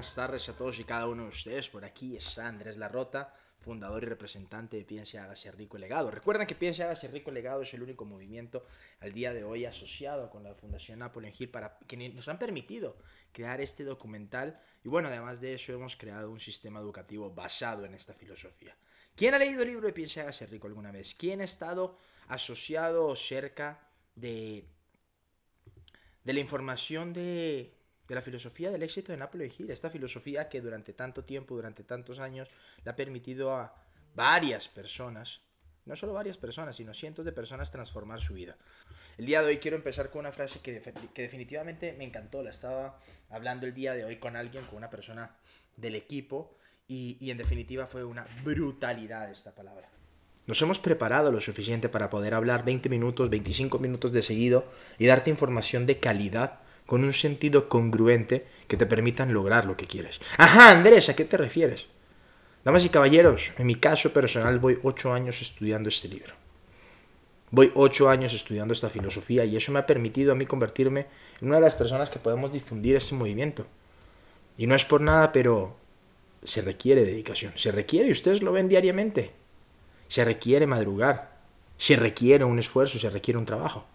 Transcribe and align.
buenas 0.00 0.14
tardes 0.14 0.48
a 0.48 0.56
todos 0.56 0.78
y 0.78 0.84
cada 0.84 1.06
uno 1.06 1.24
de 1.24 1.28
ustedes. 1.28 1.68
Por 1.68 1.84
aquí 1.84 2.16
está 2.16 2.48
Andrés 2.48 2.78
Larrota, 2.78 3.34
fundador 3.58 4.02
y 4.02 4.06
representante 4.06 4.78
de 4.78 4.84
Piense, 4.86 5.18
Hágase 5.18 5.52
Rico 5.52 5.76
y 5.76 5.80
Legado. 5.82 6.10
Recuerden 6.10 6.46
que 6.46 6.54
Piense, 6.54 6.84
Hágase 6.84 7.06
Rico 7.08 7.30
y 7.30 7.34
Legado 7.34 7.60
es 7.60 7.74
el 7.74 7.82
único 7.82 8.06
movimiento 8.06 8.64
al 9.00 9.12
día 9.12 9.34
de 9.34 9.44
hoy 9.44 9.66
asociado 9.66 10.30
con 10.30 10.42
la 10.42 10.54
Fundación 10.54 11.00
Napoleon 11.00 11.34
Hill 11.38 11.50
para 11.50 11.76
que 11.86 11.98
nos 11.98 12.26
han 12.28 12.38
permitido 12.38 12.96
crear 13.30 13.60
este 13.60 13.84
documental. 13.84 14.58
Y 14.82 14.88
bueno, 14.88 15.08
además 15.08 15.38
de 15.38 15.52
eso, 15.52 15.74
hemos 15.74 15.96
creado 15.96 16.30
un 16.30 16.40
sistema 16.40 16.80
educativo 16.80 17.30
basado 17.30 17.84
en 17.84 17.92
esta 17.92 18.14
filosofía. 18.14 18.74
¿Quién 19.14 19.34
ha 19.34 19.38
leído 19.38 19.60
el 19.60 19.68
libro 19.68 19.86
de 19.86 19.92
Piense, 19.92 20.22
Hágase 20.22 20.46
Rico 20.46 20.66
alguna 20.66 20.92
vez? 20.92 21.14
¿Quién 21.14 21.42
ha 21.42 21.44
estado 21.44 21.98
asociado 22.28 23.06
o 23.06 23.14
cerca 23.14 23.86
de, 24.14 24.64
de 26.24 26.32
la 26.32 26.40
información 26.40 27.12
de 27.12 27.79
de 28.10 28.16
la 28.16 28.22
filosofía 28.22 28.72
del 28.72 28.82
éxito 28.82 29.12
de 29.12 29.18
Napoleon 29.18 29.52
Hill, 29.56 29.70
esta 29.70 29.88
filosofía 29.88 30.48
que 30.48 30.60
durante 30.60 30.92
tanto 30.92 31.22
tiempo, 31.24 31.54
durante 31.54 31.84
tantos 31.84 32.18
años, 32.18 32.48
le 32.84 32.90
ha 32.90 32.96
permitido 32.96 33.54
a 33.54 33.72
varias 34.16 34.66
personas, 34.66 35.42
no 35.86 35.94
solo 35.94 36.12
varias 36.12 36.36
personas, 36.36 36.74
sino 36.74 36.92
cientos 36.92 37.24
de 37.24 37.30
personas 37.30 37.70
transformar 37.70 38.20
su 38.20 38.34
vida. 38.34 38.56
El 39.16 39.26
día 39.26 39.42
de 39.42 39.46
hoy 39.46 39.58
quiero 39.58 39.76
empezar 39.76 40.10
con 40.10 40.20
una 40.20 40.32
frase 40.32 40.58
que, 40.58 40.82
que 41.14 41.22
definitivamente 41.22 41.92
me 41.92 42.02
encantó, 42.02 42.42
la 42.42 42.50
estaba 42.50 42.98
hablando 43.28 43.66
el 43.66 43.74
día 43.74 43.94
de 43.94 44.04
hoy 44.04 44.16
con 44.16 44.34
alguien, 44.34 44.64
con 44.64 44.78
una 44.78 44.90
persona 44.90 45.36
del 45.76 45.94
equipo, 45.94 46.56
y, 46.88 47.16
y 47.20 47.30
en 47.30 47.38
definitiva 47.38 47.86
fue 47.86 48.02
una 48.02 48.26
brutalidad 48.42 49.30
esta 49.30 49.54
palabra. 49.54 49.88
Nos 50.48 50.60
hemos 50.62 50.80
preparado 50.80 51.30
lo 51.30 51.40
suficiente 51.40 51.88
para 51.88 52.10
poder 52.10 52.34
hablar 52.34 52.64
20 52.64 52.88
minutos, 52.88 53.30
25 53.30 53.78
minutos 53.78 54.12
de 54.12 54.22
seguido 54.22 54.64
y 54.98 55.06
darte 55.06 55.30
información 55.30 55.86
de 55.86 56.00
calidad 56.00 56.58
con 56.90 57.04
un 57.04 57.12
sentido 57.12 57.68
congruente 57.68 58.46
que 58.66 58.76
te 58.76 58.84
permitan 58.84 59.32
lograr 59.32 59.64
lo 59.64 59.76
que 59.76 59.86
quieres. 59.86 60.18
Ajá, 60.36 60.72
Andrés, 60.72 61.08
¿a 61.08 61.14
qué 61.14 61.24
te 61.24 61.36
refieres? 61.36 61.86
Damas 62.64 62.84
y 62.84 62.88
caballeros, 62.88 63.52
en 63.58 63.68
mi 63.68 63.76
caso 63.76 64.12
personal 64.12 64.58
voy 64.58 64.76
ocho 64.82 65.12
años 65.12 65.40
estudiando 65.40 65.88
este 65.88 66.08
libro. 66.08 66.34
Voy 67.52 67.70
ocho 67.76 68.10
años 68.10 68.34
estudiando 68.34 68.74
esta 68.74 68.90
filosofía 68.90 69.44
y 69.44 69.56
eso 69.56 69.70
me 69.70 69.78
ha 69.78 69.86
permitido 69.86 70.32
a 70.32 70.34
mí 70.34 70.46
convertirme 70.46 71.06
en 71.40 71.46
una 71.46 71.58
de 71.58 71.62
las 71.62 71.76
personas 71.76 72.10
que 72.10 72.18
podemos 72.18 72.52
difundir 72.52 72.96
este 72.96 73.14
movimiento. 73.14 73.68
Y 74.58 74.66
no 74.66 74.74
es 74.74 74.84
por 74.84 75.00
nada, 75.00 75.30
pero 75.30 75.76
se 76.42 76.60
requiere 76.60 77.04
dedicación. 77.04 77.52
Se 77.54 77.70
requiere, 77.70 78.08
y 78.08 78.10
ustedes 78.10 78.42
lo 78.42 78.50
ven 78.50 78.68
diariamente. 78.68 79.30
Se 80.08 80.24
requiere 80.24 80.66
madrugar. 80.66 81.38
Se 81.76 81.94
requiere 81.94 82.42
un 82.42 82.58
esfuerzo, 82.58 82.98
se 82.98 83.10
requiere 83.10 83.38
un 83.38 83.46
trabajo. 83.46 83.86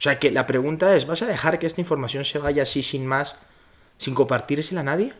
O 0.00 0.02
sea 0.02 0.18
que 0.18 0.30
la 0.30 0.46
pregunta 0.46 0.96
es, 0.96 1.06
¿vas 1.06 1.20
a 1.20 1.26
dejar 1.26 1.58
que 1.58 1.66
esta 1.66 1.82
información 1.82 2.24
se 2.24 2.38
vaya 2.38 2.62
así 2.62 2.82
sin 2.82 3.06
más, 3.06 3.36
sin 3.98 4.14
compartírsela 4.14 4.80
a 4.80 4.84
nadie? 4.84 5.12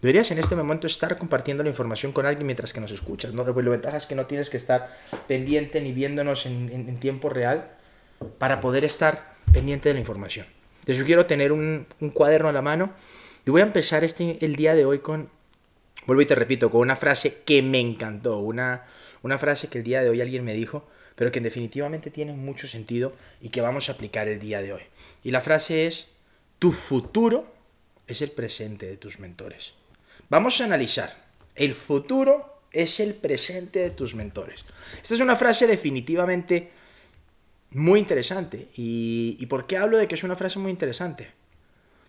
Deberías 0.00 0.30
en 0.30 0.38
este 0.38 0.56
momento 0.56 0.86
estar 0.86 1.18
compartiendo 1.18 1.62
la 1.62 1.68
información 1.68 2.12
con 2.12 2.24
alguien 2.24 2.46
mientras 2.46 2.72
que 2.72 2.80
nos 2.80 2.92
escuchas, 2.92 3.34
¿no? 3.34 3.44
Pues 3.44 3.62
lo 3.62 3.72
ventaja 3.72 3.98
es 3.98 4.06
que 4.06 4.14
no 4.14 4.24
tienes 4.24 4.48
que 4.48 4.56
estar 4.56 4.90
pendiente 5.28 5.82
ni 5.82 5.92
viéndonos 5.92 6.46
en, 6.46 6.96
tiempo 6.98 7.28
real 7.28 7.68
para 8.38 8.62
poder 8.62 8.86
estar 8.86 9.34
pendiente 9.52 9.90
de 9.90 9.94
la 9.94 10.00
información. 10.00 10.46
Te 10.86 10.94
sugiero 10.94 11.26
tener 11.26 11.52
un, 11.52 11.86
un, 12.00 12.08
cuaderno 12.08 12.48
a 12.48 12.52
la 12.52 12.62
mano 12.62 12.92
y 13.44 13.50
voy 13.50 13.60
a 13.60 13.64
empezar 13.64 14.02
este, 14.02 14.42
el 14.42 14.56
día 14.56 14.74
de 14.74 14.86
hoy 14.86 15.00
con, 15.00 15.28
vuelvo 16.06 16.22
y 16.22 16.26
te 16.26 16.34
repito, 16.34 16.70
con 16.70 16.80
una 16.80 16.96
frase 16.96 17.42
que 17.44 17.60
me 17.60 17.80
encantó, 17.80 18.38
una, 18.38 18.84
una 19.22 19.36
frase 19.36 19.68
que 19.68 19.76
el 19.76 19.84
día 19.84 20.02
de 20.02 20.08
hoy 20.08 20.22
alguien 20.22 20.42
me 20.42 20.54
dijo 20.54 20.88
pero 21.16 21.32
que 21.32 21.40
definitivamente 21.40 22.10
tiene 22.10 22.32
mucho 22.32 22.68
sentido 22.68 23.14
y 23.40 23.48
que 23.48 23.62
vamos 23.62 23.88
a 23.88 23.92
aplicar 23.92 24.28
el 24.28 24.38
día 24.38 24.62
de 24.62 24.74
hoy. 24.74 24.82
Y 25.24 25.32
la 25.32 25.40
frase 25.40 25.86
es, 25.86 26.10
tu 26.60 26.72
futuro 26.72 27.52
es 28.06 28.22
el 28.22 28.30
presente 28.30 28.86
de 28.86 28.96
tus 28.96 29.18
mentores. 29.18 29.72
Vamos 30.28 30.60
a 30.60 30.64
analizar, 30.66 31.16
el 31.54 31.74
futuro 31.74 32.60
es 32.70 33.00
el 33.00 33.14
presente 33.14 33.80
de 33.80 33.90
tus 33.90 34.14
mentores. 34.14 34.64
Esta 35.02 35.14
es 35.14 35.20
una 35.20 35.36
frase 35.36 35.66
definitivamente 35.66 36.70
muy 37.70 37.98
interesante. 37.98 38.68
¿Y, 38.76 39.36
¿Y 39.40 39.46
por 39.46 39.66
qué 39.66 39.78
hablo 39.78 39.98
de 39.98 40.06
que 40.06 40.14
es 40.14 40.22
una 40.22 40.36
frase 40.36 40.58
muy 40.58 40.70
interesante? 40.70 41.30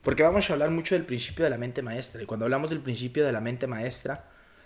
Porque 0.02 0.24
vamos 0.24 0.50
a 0.50 0.54
hablar 0.54 0.70
mucho 0.70 0.96
del 0.96 1.06
principio 1.06 1.46
de 1.46 1.52
la 1.52 1.58
mente 1.58 1.82
maestra. 1.82 2.22
Y 2.22 2.26
cuando 2.26 2.46
hablamos 2.46 2.70
del 2.70 2.82
principio 2.82 3.26
de 3.26 3.32
la 3.32 3.42
mente 3.42 3.68
maestra, 3.68 4.26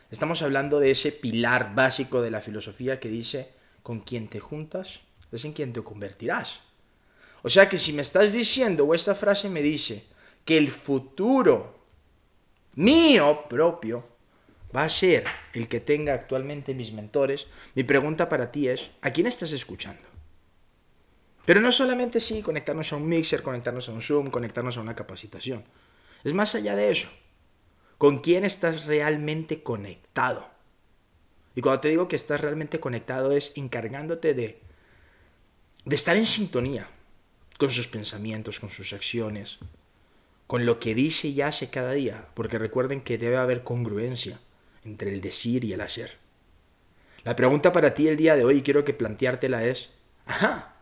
estamos 0.10 0.42
hablando 0.42 0.80
de 0.80 0.92
ese 0.92 1.12
pilar 1.12 1.76
básico 1.76 2.22
de 2.22 2.32
la 2.32 2.42
filosofía 2.42 3.00
que 3.00 3.10
dice, 3.10 3.50
con 3.84 4.00
quien 4.00 4.28
te 4.28 4.40
juntas 4.40 5.02
es 5.32 5.46
en 5.46 5.54
quien 5.54 5.74
te 5.74 5.82
convertirás. 5.82 6.62
O 7.44 7.50
sea 7.50 7.70
que 7.70 7.78
si 7.78 7.94
me 7.94 8.02
estás 8.02 8.34
diciendo, 8.34 8.86
o 8.86 8.94
esta 8.94 9.16
frase 9.16 9.50
me 9.50 9.62
dice, 9.62 10.06
que 10.46 10.58
el 10.58 10.72
futuro 10.72 11.80
mío 12.76 13.46
propio 13.50 14.08
va 14.76 14.84
a 14.84 14.90
ser 14.90 15.26
el 15.54 15.68
que 15.68 15.80
tenga 15.80 16.14
actualmente 16.14 16.74
mis 16.74 16.94
mentores, 16.94 17.48
mi 17.76 17.84
pregunta 17.84 18.30
para 18.30 18.52
ti 18.52 18.68
es, 18.68 18.92
¿a 19.02 19.12
quién 19.12 19.28
estás 19.28 19.52
escuchando? 19.52 20.08
Pero 21.46 21.60
no 21.60 21.72
solamente 21.72 22.20
sí, 22.20 22.42
conectarnos 22.42 22.94
a 22.94 22.98
un 22.98 23.08
mixer, 23.08 23.42
conectarnos 23.42 23.90
a 23.90 23.92
un 23.92 24.02
Zoom, 24.02 24.30
conectarnos 24.30 24.78
a 24.78 24.82
una 24.82 24.96
capacitación. 24.96 25.64
Es 26.24 26.34
más 26.34 26.54
allá 26.54 26.76
de 26.76 26.92
eso. 26.92 27.10
¿Con 27.98 28.20
quién 28.20 28.46
estás 28.46 28.86
realmente 28.86 29.64
conectado? 29.64 30.51
Y 31.56 31.62
cuando 31.62 31.82
te 31.82 31.90
digo 31.90 32.08
que 32.08 32.16
estás 32.16 32.42
realmente 32.42 32.80
conectado 32.80 33.32
es 33.32 33.52
encargándote 33.56 34.34
de, 34.34 34.60
estar 35.90 36.16
en 36.16 36.26
sintonía 36.26 36.90
con 37.58 37.70
sus 37.70 37.88
pensamientos, 37.88 38.60
con 38.60 38.70
sus 38.70 38.94
acciones, 38.94 39.60
con 40.48 40.66
lo 40.66 40.80
que 40.80 40.96
dice 40.96 41.28
y 41.28 41.42
hace 41.42 41.70
cada 41.70 41.94
día, 41.94 42.28
porque 42.34 42.58
recuerden 42.58 43.02
que 43.02 43.18
debe 43.18 43.38
haber 43.38 43.64
congruencia 43.64 44.40
entre 44.84 45.14
el 45.14 45.22
decir 45.22 45.64
y 45.64 45.74
el 45.74 45.82
hacer. 45.82 46.18
La 47.24 47.36
pregunta 47.36 47.72
para 47.72 47.94
ti 47.94 48.08
el 48.08 48.18
día 48.18 48.36
de 48.36 48.44
hoy, 48.44 48.64
quiero 48.64 48.84
que 48.84 48.94
planteártela 48.94 49.66
es, 49.66 49.90
ajá, 50.26 50.76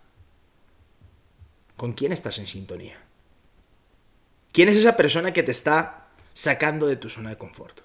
¿con 1.76 1.94
quién 1.94 2.14
estás 2.14 2.38
en 2.38 2.48
sintonía? 2.48 2.98
¿Quién 4.52 4.70
es 4.70 4.78
esa 4.78 4.96
persona 4.96 5.34
que 5.34 5.44
te 5.44 5.52
está 5.52 6.08
sacando 6.34 6.88
de 6.88 6.96
tu 6.96 7.10
zona 7.10 7.32
de 7.32 7.38
confort? 7.38 7.82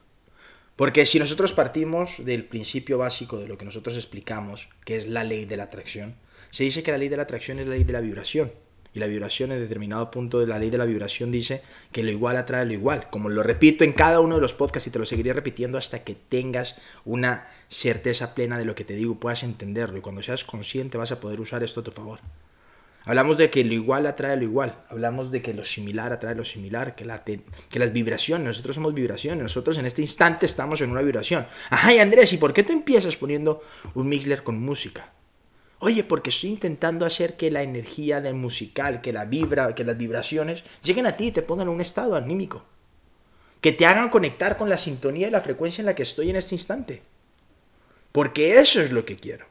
Porque 0.77 1.07
si 1.07 1.21
nosotros 1.21 1.53
partimos 1.53 2.25
del 2.25 2.45
principio 2.45 2.99
básico 2.99 3.39
de 3.39 3.47
lo 3.47 3.57
que 3.57 3.65
nosotros 3.65 3.97
explicamos, 3.97 4.69
que 4.85 4.97
es 4.97 5.07
la 5.07 5.23
ley 5.23 5.45
de 5.45 5.57
la 5.57 5.65
atracción, 5.65 6.17
se 6.51 6.65
dice 6.65 6.83
que 6.83 6.91
la 6.91 6.99
ley 6.99 7.09
de 7.09 7.17
la 7.17 7.23
atracción 7.23 7.61
es 7.61 7.67
la 7.67 7.75
ley 7.75 7.85
de 7.85 7.93
la 7.93 8.01
vibración. 8.01 8.53
Y 8.93 9.01
la 9.01 9.07
vibración 9.07 9.51
en 9.51 9.59
determinado 9.59 10.11
punto 10.11 10.39
de 10.39 10.47
la 10.47 10.59
ley 10.59 10.71
de 10.71 10.79
la 10.79 10.85
vibración 10.85 11.33
dice 11.33 11.63
que 11.91 12.05
lo 12.05 12.13
igual 12.13 12.37
atrae 12.37 12.65
lo 12.65 12.73
igual. 12.73 13.09
Como 13.11 13.29
lo 13.29 13.43
repito 13.43 13.83
en 13.83 13.93
cada 13.93 14.21
uno 14.21 14.37
de 14.37 14.41
los 14.41 14.55
podcasts 14.55 14.87
y 14.87 14.91
te 14.91 15.01
lo 15.01 15.07
seguiré 15.07 15.33
repitiendo 15.33 15.79
hasta 15.79 16.05
que 16.05 16.15
tengas 16.15 16.77
una 17.05 17.49
certeza 17.69 18.37
plena 18.37 18.57
de 18.57 18.65
lo 18.65 18.77
que 18.77 18.85
te 18.85 18.95
digo, 18.95 19.19
puedas 19.19 19.43
entenderlo. 19.43 19.99
Y 19.99 20.01
cuando 20.01 20.23
seas 20.23 20.45
consciente 20.45 20.97
vas 20.97 21.11
a 21.11 21.19
poder 21.19 21.41
usar 21.41 21.65
esto 21.65 21.81
a 21.81 21.85
tu 21.85 21.91
favor. 21.91 22.21
Hablamos 23.07 23.37
de 23.37 23.51
que 23.51 23.63
lo 23.65 23.75
igual 23.75 24.07
atrae 24.07 24.37
lo 24.37 24.45
igual. 24.45 24.83
Hablamos 24.89 25.31
de 25.31 25.43
que 25.43 25.53
lo 25.53 25.63
similar 25.63 26.13
atrae 26.13 26.35
lo 26.35 26.45
similar, 26.45 26.95
que, 26.95 27.05
la 27.05 27.23
que 27.23 27.79
las 27.79 27.93
vibraciones, 27.93 28.47
nosotros 28.47 28.77
somos 28.77 28.95
vibraciones, 28.95 29.43
nosotros 29.43 29.77
en 29.77 29.85
este 29.85 30.01
instante 30.01 30.47
estamos 30.47 30.81
en 30.81 30.91
una 30.91 31.03
vibración. 31.03 31.47
Ay, 31.69 31.99
Andrés, 31.99 32.33
¿y 32.33 32.39
por 32.39 32.55
qué 32.55 32.63
tú 32.63 32.73
empiezas 32.73 33.17
poniendo 33.17 33.63
un 33.95 34.09
mixler 34.09 34.43
con 34.43 34.59
música? 34.59 35.13
Oye, 35.81 36.03
porque 36.03 36.31
estoy 36.31 36.51
intentando 36.51 37.05
hacer 37.05 37.37
que 37.37 37.51
la 37.51 37.63
energía 37.63 38.23
del 38.23 38.35
musical, 38.35 39.03
que 39.03 39.13
la 39.13 39.27
vibra, 39.27 39.75
que 39.75 39.85
las 39.85 39.99
vibraciones 39.99 40.65
lleguen 40.83 41.07
a 41.07 41.13
ti 41.13 41.27
y 41.27 41.33
te 41.33 41.43
pongan 41.43 41.69
en 41.69 41.75
un 41.75 41.83
estado 41.83 42.17
anímico. 42.17 42.65
Que 43.61 43.73
te 43.73 43.85
hagan 43.85 44.09
conectar 44.09 44.57
con 44.57 44.71
la 44.71 44.79
sintonía 44.79 45.29
y 45.29 45.31
la 45.31 45.43
frecuencia 45.43 45.83
en 45.83 45.87
la 45.87 45.95
que 45.95 46.05
estoy 46.05 46.31
en 46.31 46.37
este 46.37 46.55
instante. 46.55 47.03
Porque 48.13 48.59
eso 48.59 48.81
es 48.81 48.93
lo 48.93 49.05
que 49.05 49.17
quiero. 49.17 49.45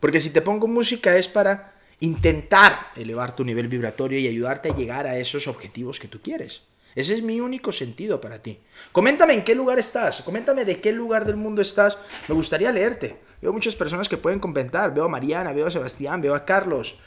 Porque 0.00 0.20
si 0.20 0.30
te 0.30 0.40
pongo 0.40 0.66
música 0.68 1.18
es 1.18 1.28
para 1.28 1.77
intentar 2.00 2.88
elevar 2.96 3.34
tu 3.34 3.44
nivel 3.44 3.68
vibratorio 3.68 4.18
y 4.18 4.28
ayudarte 4.28 4.70
a 4.70 4.74
llegar 4.74 5.06
a 5.06 5.18
esos 5.18 5.48
objetivos 5.48 5.98
que 5.98 6.08
tú 6.08 6.20
quieres. 6.20 6.62
Ese 6.94 7.14
es 7.14 7.22
mi 7.22 7.40
único 7.40 7.70
sentido 7.70 8.20
para 8.20 8.42
ti. 8.42 8.58
Coméntame 8.92 9.34
en 9.34 9.44
qué 9.44 9.54
lugar 9.54 9.78
estás, 9.78 10.22
coméntame 10.22 10.64
de 10.64 10.80
qué 10.80 10.92
lugar 10.92 11.24
del 11.24 11.36
mundo 11.36 11.62
estás. 11.62 11.98
Me 12.26 12.34
gustaría 12.34 12.72
leerte. 12.72 13.16
Veo 13.40 13.52
muchas 13.52 13.76
personas 13.76 14.08
que 14.08 14.16
pueden 14.16 14.40
comentar. 14.40 14.92
Veo 14.92 15.04
a 15.04 15.08
Mariana, 15.08 15.52
veo 15.52 15.66
a 15.66 15.70
Sebastián, 15.70 16.20
veo 16.20 16.34
a 16.34 16.44
Carlos, 16.44 16.98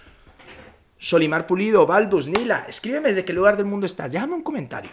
Solimar 0.98 1.48
Pulido, 1.48 1.86
Baldus, 1.86 2.28
Nila. 2.28 2.66
Escríbeme 2.70 3.10
desde 3.10 3.26
qué 3.26 3.34
lugar 3.34 3.58
del 3.58 3.66
mundo 3.66 3.86
estás. 3.86 4.12
Déjame 4.12 4.36
un 4.36 4.44
comentario. 4.44 4.92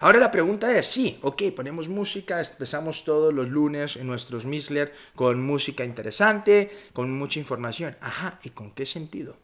Ahora 0.00 0.20
la 0.20 0.30
pregunta 0.30 0.76
es, 0.78 0.86
sí, 0.86 1.18
ok, 1.22 1.42
ponemos 1.56 1.88
música, 1.88 2.40
empezamos 2.40 3.02
todos 3.04 3.34
los 3.34 3.48
lunes 3.48 3.96
en 3.96 4.06
nuestros 4.06 4.46
Misler 4.46 4.94
con 5.16 5.42
música 5.42 5.84
interesante, 5.84 6.70
con 6.92 7.10
mucha 7.10 7.40
información. 7.40 7.96
Ajá, 8.00 8.38
¿y 8.44 8.50
con 8.50 8.70
qué 8.70 8.86
sentido? 8.86 9.36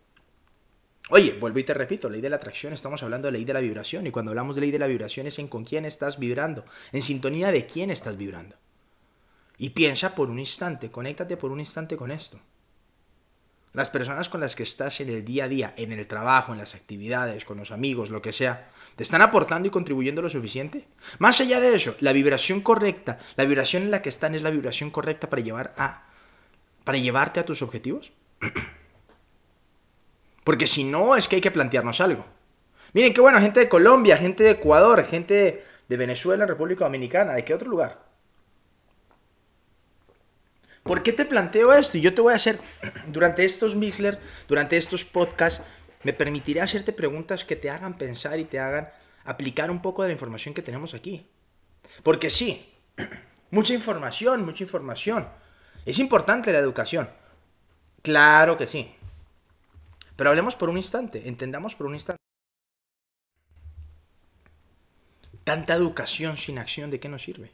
Oye, 1.10 1.36
vuelvo 1.38 1.58
y 1.58 1.64
te 1.64 1.74
repito, 1.74 2.08
ley 2.08 2.20
de 2.20 2.30
la 2.30 2.36
atracción, 2.36 2.72
estamos 2.72 3.02
hablando 3.02 3.28
de 3.28 3.32
ley 3.32 3.44
de 3.44 3.52
la 3.52 3.60
vibración 3.60 4.06
y 4.06 4.12
cuando 4.12 4.30
hablamos 4.30 4.54
de 4.54 4.62
ley 4.62 4.70
de 4.70 4.78
la 4.78 4.86
vibración 4.86 5.26
es 5.26 5.38
en 5.40 5.48
con 5.48 5.64
quién 5.64 5.84
estás 5.84 6.18
vibrando, 6.18 6.64
en 6.92 7.02
sintonía 7.02 7.50
de 7.50 7.66
quién 7.66 7.90
estás 7.90 8.16
vibrando. 8.16 8.56
Y 9.58 9.70
piensa 9.70 10.14
por 10.14 10.30
un 10.30 10.38
instante, 10.38 10.90
conéctate 10.90 11.36
por 11.36 11.50
un 11.50 11.60
instante 11.60 11.96
con 11.96 12.10
esto. 12.10 12.38
Las 13.75 13.88
personas 13.88 14.29
con 14.29 14.41
las 14.41 14.55
que 14.55 14.62
estás 14.62 15.00
en 15.00 15.11
el 15.11 15.25
día 15.25 15.44
a 15.44 15.49
día, 15.49 15.75
en 15.76 15.93
el 15.93 16.06
trabajo, 16.06 16.53
en 16.53 16.59
las 16.59 16.76
actividades, 16.76 17.44
con 17.44 17.59
los 17.59 17.73
amigos, 17.73 18.09
lo 18.09 18.23
que 18.23 18.32
sea, 18.32 18.69
¿te 18.94 19.03
están 19.03 19.21
aportando 19.21 19.67
y 19.67 19.73
contribuyendo 19.73 20.23
lo 20.23 20.31
suficiente? 20.31 20.87
Más 21.19 21.41
allá 21.41 21.61
de 21.61 21.75
eso, 21.75 21.97
la 22.00 22.12
vibración 22.12 22.61
correcta, 22.61 23.19
la 23.37 23.44
vibración 23.44 23.82
en 23.82 23.91
la 23.91 24.00
que 24.00 24.09
están 24.09 24.35
es 24.35 24.43
la 24.43 24.50
vibración 24.50 24.91
correcta 24.91 25.29
para 25.29 25.43
llevar 25.43 25.75
a 25.76 26.05
para 26.85 26.99
llevarte 26.99 27.41
a 27.41 27.44
tus 27.44 27.62
objetivos. 27.62 28.12
Porque 30.44 30.67
si 30.67 30.85
no, 30.85 31.17
es 31.17 31.26
que 31.26 31.37
hay 31.37 31.43
que 31.43 31.50
plantearnos 31.50 32.00
algo. 32.00 32.26
Miren 32.93 33.12
qué 33.12 33.21
bueno, 33.21 33.41
gente 33.41 33.61
de 33.61 33.69
Colombia, 33.69 34.19
gente 34.19 34.44
de 34.44 34.50
Ecuador, 34.50 35.05
gente 35.05 35.65
de 35.88 35.97
Venezuela, 35.97 36.47
República 36.47 36.85
Dominicana, 36.85 37.32
¿de 37.32 37.44
qué 37.44 37.55
otro 37.55 37.71
lugar? 37.71 38.03
¿Por 40.84 41.02
qué 41.02 41.12
te 41.12 41.25
planteo 41.25 41.72
esto? 41.72 41.96
Y 41.96 42.02
yo 42.02 42.14
te 42.14 42.20
voy 42.20 42.34
a 42.34 42.36
hacer, 42.36 42.60
durante 43.08 43.44
estos 43.44 43.75
Mixler, 43.75 44.20
durante 44.46 44.76
estos 44.76 45.04
podcasts, 45.04 45.64
me 46.02 46.12
permitiré 46.12 46.60
hacerte 46.60 46.92
preguntas 46.92 47.42
que 47.42 47.56
te 47.56 47.70
hagan 47.70 47.96
pensar 47.96 48.38
y 48.38 48.44
te 48.44 48.60
hagan 48.60 48.90
aplicar 49.25 49.70
un 49.70 49.81
poco 49.81 50.02
de 50.02 50.08
la 50.08 50.12
información 50.12 50.52
que 50.54 50.60
tenemos 50.60 50.92
aquí. 50.92 51.26
Porque 52.02 52.28
sí, 52.28 52.70
mucha 53.50 53.72
información, 53.72 54.44
mucha 54.44 54.62
información. 54.62 55.26
Es 55.86 55.98
importante 55.98 56.52
la 56.52 56.58
educación. 56.58 57.08
Claro 58.02 58.58
que 58.58 58.69
sí. 58.69 58.94
Pero 60.16 60.28
hablemos 60.28 60.54
por 60.54 60.69
un 60.69 60.76
instante, 60.76 61.26
entendamos 61.26 61.75
por 61.75 61.87
un 61.87 61.94
instante. 61.94 62.20
Tanta 65.44 65.75
educación 65.75 66.37
sin 66.37 66.58
acción, 66.58 66.90
¿de 66.90 67.00
qué 67.00 67.08
nos 67.08 67.22
sirve? 67.22 67.52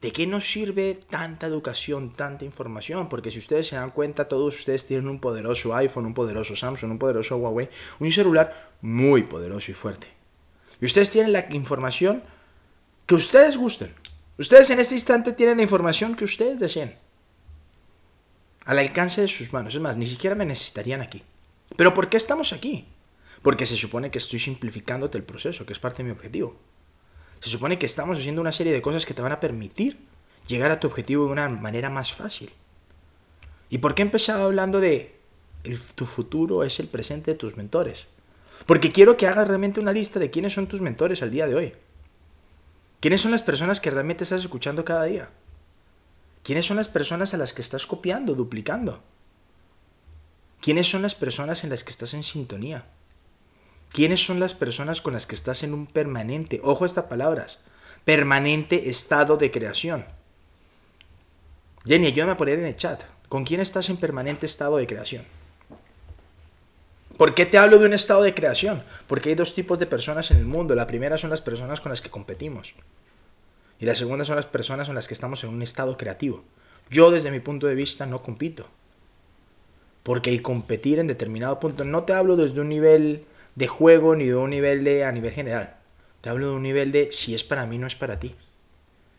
¿De 0.00 0.12
qué 0.12 0.26
nos 0.26 0.50
sirve 0.50 0.98
tanta 1.10 1.46
educación, 1.46 2.14
tanta 2.14 2.46
información? 2.46 3.10
Porque 3.10 3.30
si 3.30 3.38
ustedes 3.38 3.66
se 3.66 3.76
dan 3.76 3.90
cuenta, 3.90 4.28
todos 4.28 4.58
ustedes 4.58 4.86
tienen 4.86 5.08
un 5.08 5.20
poderoso 5.20 5.74
iPhone, 5.74 6.06
un 6.06 6.14
poderoso 6.14 6.56
Samsung, 6.56 6.92
un 6.92 6.98
poderoso 6.98 7.36
Huawei, 7.36 7.68
un 7.98 8.10
celular 8.10 8.70
muy 8.80 9.24
poderoso 9.24 9.70
y 9.70 9.74
fuerte. 9.74 10.08
Y 10.80 10.86
ustedes 10.86 11.10
tienen 11.10 11.32
la 11.32 11.46
información 11.50 12.22
que 13.04 13.14
ustedes 13.14 13.58
gusten. 13.58 13.92
Ustedes 14.38 14.70
en 14.70 14.80
este 14.80 14.94
instante 14.94 15.32
tienen 15.32 15.58
la 15.58 15.64
información 15.64 16.16
que 16.16 16.24
ustedes 16.24 16.58
deseen. 16.58 16.96
Al 18.64 18.78
alcance 18.78 19.20
de 19.20 19.28
sus 19.28 19.52
manos. 19.52 19.74
Es 19.74 19.80
más, 19.82 19.98
ni 19.98 20.06
siquiera 20.06 20.34
me 20.34 20.46
necesitarían 20.46 21.02
aquí. 21.02 21.22
Pero 21.76 21.92
¿por 21.92 22.08
qué 22.08 22.16
estamos 22.16 22.54
aquí? 22.54 22.88
Porque 23.42 23.66
se 23.66 23.76
supone 23.76 24.10
que 24.10 24.18
estoy 24.18 24.38
simplificándote 24.38 25.18
el 25.18 25.24
proceso, 25.24 25.66
que 25.66 25.74
es 25.74 25.78
parte 25.78 25.98
de 25.98 26.04
mi 26.04 26.12
objetivo. 26.12 26.56
Se 27.40 27.48
supone 27.50 27.78
que 27.78 27.86
estamos 27.86 28.18
haciendo 28.18 28.40
una 28.40 28.52
serie 28.52 28.72
de 28.72 28.82
cosas 28.82 29.06
que 29.06 29.14
te 29.14 29.22
van 29.22 29.32
a 29.32 29.40
permitir 29.40 29.98
llegar 30.46 30.70
a 30.70 30.80
tu 30.80 30.86
objetivo 30.86 31.26
de 31.26 31.32
una 31.32 31.48
manera 31.48 31.90
más 31.90 32.12
fácil. 32.12 32.50
¿Y 33.70 33.78
por 33.78 33.94
qué 33.94 34.02
he 34.02 34.04
empezado 34.04 34.44
hablando 34.44 34.80
de 34.80 35.18
tu 35.94 36.06
futuro 36.06 36.64
es 36.64 36.80
el 36.80 36.88
presente 36.88 37.32
de 37.32 37.38
tus 37.38 37.56
mentores? 37.56 38.06
Porque 38.66 38.92
quiero 38.92 39.16
que 39.16 39.26
hagas 39.26 39.48
realmente 39.48 39.80
una 39.80 39.92
lista 39.92 40.20
de 40.20 40.30
quiénes 40.30 40.52
son 40.52 40.66
tus 40.66 40.80
mentores 40.80 41.22
al 41.22 41.30
día 41.30 41.46
de 41.46 41.54
hoy. 41.54 41.72
¿Quiénes 43.00 43.22
son 43.22 43.30
las 43.30 43.42
personas 43.42 43.80
que 43.80 43.90
realmente 43.90 44.24
estás 44.24 44.42
escuchando 44.42 44.84
cada 44.84 45.04
día? 45.04 45.30
¿Quiénes 46.42 46.66
son 46.66 46.76
las 46.76 46.88
personas 46.88 47.32
a 47.32 47.38
las 47.38 47.54
que 47.54 47.62
estás 47.62 47.86
copiando, 47.86 48.34
duplicando? 48.34 49.02
¿Quiénes 50.60 50.90
son 50.90 51.00
las 51.00 51.14
personas 51.14 51.64
en 51.64 51.70
las 51.70 51.84
que 51.84 51.90
estás 51.90 52.12
en 52.12 52.22
sintonía? 52.22 52.84
¿Quiénes 53.92 54.24
son 54.24 54.38
las 54.38 54.54
personas 54.54 55.00
con 55.00 55.12
las 55.12 55.26
que 55.26 55.34
estás 55.34 55.62
en 55.62 55.74
un 55.74 55.86
permanente, 55.86 56.60
ojo 56.62 56.84
a 56.84 56.86
estas 56.86 57.06
palabras, 57.06 57.58
permanente 58.04 58.88
estado 58.88 59.36
de 59.36 59.50
creación? 59.50 60.04
Jenny, 61.84 62.06
ayúdame 62.06 62.32
a 62.32 62.36
poner 62.36 62.58
en 62.58 62.66
el 62.66 62.76
chat. 62.76 63.02
¿Con 63.28 63.44
quién 63.44 63.60
estás 63.60 63.88
en 63.88 63.96
permanente 63.96 64.46
estado 64.46 64.76
de 64.76 64.86
creación? 64.86 65.24
¿Por 67.16 67.34
qué 67.34 67.46
te 67.46 67.58
hablo 67.58 67.78
de 67.78 67.86
un 67.86 67.92
estado 67.92 68.22
de 68.22 68.34
creación? 68.34 68.82
Porque 69.06 69.30
hay 69.30 69.34
dos 69.34 69.54
tipos 69.54 69.78
de 69.78 69.86
personas 69.86 70.30
en 70.30 70.38
el 70.38 70.46
mundo. 70.46 70.74
La 70.74 70.86
primera 70.86 71.18
son 71.18 71.30
las 71.30 71.40
personas 71.40 71.80
con 71.80 71.90
las 71.90 72.00
que 72.00 72.10
competimos. 72.10 72.74
Y 73.78 73.86
la 73.86 73.94
segunda 73.94 74.24
son 74.24 74.36
las 74.36 74.46
personas 74.46 74.86
con 74.86 74.94
las 74.94 75.08
que 75.08 75.14
estamos 75.14 75.42
en 75.42 75.50
un 75.50 75.62
estado 75.62 75.96
creativo. 75.96 76.44
Yo 76.90 77.10
desde 77.10 77.30
mi 77.30 77.40
punto 77.40 77.66
de 77.66 77.74
vista 77.74 78.06
no 78.06 78.22
compito. 78.22 78.66
Porque 80.02 80.30
el 80.30 80.42
competir 80.42 80.98
en 80.98 81.08
determinado 81.08 81.60
punto, 81.60 81.84
no 81.84 82.04
te 82.04 82.12
hablo 82.12 82.36
desde 82.36 82.60
un 82.60 82.68
nivel 82.68 83.24
de 83.54 83.68
juego 83.68 84.16
ni 84.16 84.26
de 84.26 84.36
un 84.36 84.50
nivel 84.50 84.84
de 84.84 85.04
a 85.04 85.12
nivel 85.12 85.32
general. 85.32 85.76
Te 86.20 86.28
hablo 86.28 86.48
de 86.48 86.54
un 86.54 86.62
nivel 86.62 86.92
de 86.92 87.12
si 87.12 87.34
es 87.34 87.44
para 87.44 87.66
mí, 87.66 87.78
no 87.78 87.86
es 87.86 87.94
para 87.94 88.18
ti. 88.18 88.34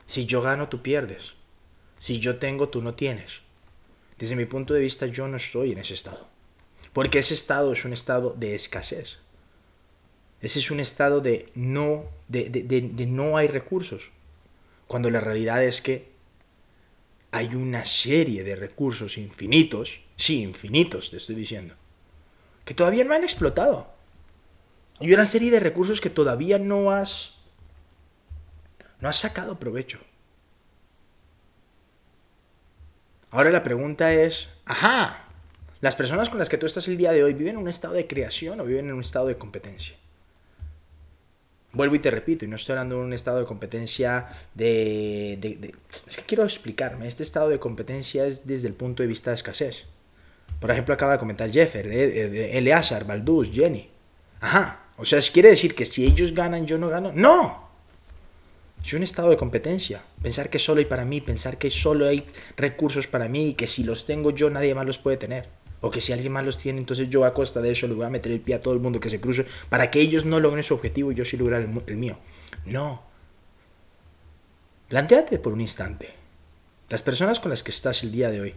Si 0.06 0.25
yo 0.25 0.42
gano, 0.42 0.69
tú 0.69 0.81
pierdes. 0.81 1.33
Si 1.98 2.19
yo 2.19 2.38
tengo, 2.38 2.69
tú 2.69 2.81
no 2.81 2.95
tienes. 2.95 3.42
Desde 4.18 4.36
mi 4.36 4.45
punto 4.45 4.74
de 4.74 4.81
vista, 4.81 5.06
yo 5.07 5.28
no 5.28 5.38
estoy 5.38 5.72
en 5.72 5.80
ese 5.80 5.94
estado. 5.94 6.28
Porque 6.94 7.19
ese 7.19 7.33
estado 7.33 7.74
es 7.74 7.86
un 7.86 7.94
estado 7.94 8.36
de 8.38 8.56
escasez. 8.56 9.19
Ese 10.42 10.60
es 10.60 10.72
un 10.72 10.80
estado 10.80 11.22
de 11.22 11.50
no, 11.56 12.06
de, 12.28 12.50
de, 12.50 13.06
no 13.06 13.38
hay 13.38 13.48
recursos. 13.48 14.10
Cuando 14.88 15.10
la 15.10 15.22
realidad 15.22 15.63
es 15.63 15.81
que 15.81 16.12
hay 17.31 17.56
una 17.56 17.86
serie 17.86 18.44
de 18.44 18.56
recursos 18.56 19.18
infinitos, 19.18 20.01
sí, 20.18 20.42
infinitos 20.42 21.12
te 21.12 21.18
estoy 21.18 21.36
diciendo, 21.36 21.75
que 22.66 22.74
todavía 22.74 23.04
no 23.04 23.13
han 23.13 23.24
explotado. 23.24 23.94
Hay 25.01 25.13
una 25.13 25.25
serie 25.25 25.50
de 25.50 25.59
recursos 25.59 26.00
que 26.00 26.12
todavía 26.12 26.59
no 26.59 26.92
has, 26.92 27.33
no 29.00 29.09
has 29.09 29.18
sacado 29.18 29.57
provecho. 29.57 30.00
Ahora 33.31 33.50
la 33.50 33.63
pregunta 33.63 34.13
es, 34.13 34.50
ajá, 34.65 35.25
las 35.80 35.95
personas 35.95 36.30
con 36.30 36.38
las 36.38 36.50
que 36.50 36.57
tú 36.57 36.68
estás 36.68 36.88
el 36.88 36.98
día 36.98 37.12
de 37.12 37.24
hoy 37.24 37.33
viven 37.33 37.56
en 37.56 37.62
un 37.62 37.68
estado 37.68 37.95
de 37.95 38.06
creación 38.06 38.59
o 38.59 38.65
viven 38.65 38.89
en 38.89 38.94
un 38.94 39.01
estado 39.01 39.25
de 39.25 39.38
competencia. 39.38 39.95
Vuelvo 41.74 41.95
y 41.95 42.00
te 42.00 42.12
repito, 42.12 42.45
y 42.45 42.47
no 42.47 42.57
estoy 42.57 42.74
hablando 42.74 42.97
de 42.97 43.01
un 43.01 43.13
estado 43.13 43.39
de 43.39 43.45
competencia 43.45 44.27
de, 44.54 45.74
Es 46.06 46.18
que 46.18 46.24
quiero 46.24 46.44
explicarme, 46.44 47.07
este 47.07 47.24
estado 47.24 47.50
de 47.50 47.59
competencia 47.59 48.27
es 48.27 48.45
desde 48.45 48.68
el 48.68 48.75
punto 48.75 49.01
de 49.01 49.07
vista 49.07 49.31
de 49.31 49.36
escasez. 49.36 49.86
Por 50.59 50.69
ejemplo, 50.69 50.94
acaba 50.94 51.13
de 51.13 51.19
comentar 51.19 51.50
Jeffer, 51.50 51.88
Eleazar, 51.88 53.06
Balduz, 53.06 53.50
Jenny. 53.51 53.89
Ajá, 54.42 54.81
o 54.98 55.06
sea, 55.06 55.20
¿quiere 55.34 55.50
decir 55.50 55.76
que 55.76 55.86
si 55.86 56.06
ellos 56.06 56.34
ganan 56.34 56.66
yo 56.68 56.78
no 56.78 56.90
gano? 56.90 57.12
No, 57.14 57.72
es 58.84 58.94
un 58.94 59.04
estado 59.04 59.30
de 59.30 59.38
competencia. 59.38 60.02
Pensar 60.22 60.50
que 60.50 60.60
solo 60.60 60.80
hay 60.80 60.86
para 60.86 61.06
mí, 61.06 61.22
pensar 61.22 61.58
que 61.58 61.70
solo 61.70 62.08
hay 62.08 62.26
recursos 62.58 63.08
para 63.08 63.28
mí 63.28 63.50
y 63.50 63.54
que 63.54 63.68
si 63.68 63.83
los 63.83 64.06
tengo 64.06 64.31
yo 64.31 64.50
nadie 64.50 64.74
más 64.74 64.86
los 64.86 64.98
puede 64.98 65.18
tener. 65.18 65.48
O 65.81 65.90
que 65.90 66.02
si 66.02 66.14
alguien 66.14 66.33
más 66.33 66.45
los 66.45 66.57
tiene, 66.57 66.80
entonces 66.80 67.10
yo 67.10 67.26
a 67.26 67.33
costa 67.33 67.62
de 67.62 67.71
eso 67.71 67.88
le 67.88 67.94
voy 67.94 68.06
a 68.06 68.10
meter 68.10 68.31
el 68.31 68.40
pie 68.40 68.56
a 68.56 68.62
todo 68.62 68.74
el 68.74 68.80
mundo 68.80 69.00
que 69.00 69.10
se 69.10 69.19
cruce 69.19 69.45
para 69.69 69.90
que 69.90 70.00
ellos 70.00 70.26
no 70.26 70.40
logren 70.40 70.64
su 70.64 70.74
objetivo 70.74 71.12
y 71.12 71.16
yo 71.16 71.26
sí 71.26 71.38
lograr 71.38 71.62
el, 71.62 71.98
mío. 71.98 72.18
No. 72.66 73.04
Plantéate 74.90 75.40
por 75.40 75.54
un 75.54 75.62
instante. 75.62 76.10
Las 76.90 77.02
personas 77.02 77.40
con 77.40 77.50
las 77.50 77.64
que 77.64 77.71
estás 77.71 78.04
el 78.04 78.12
día 78.12 78.30
de 78.30 78.42
hoy, 78.42 78.56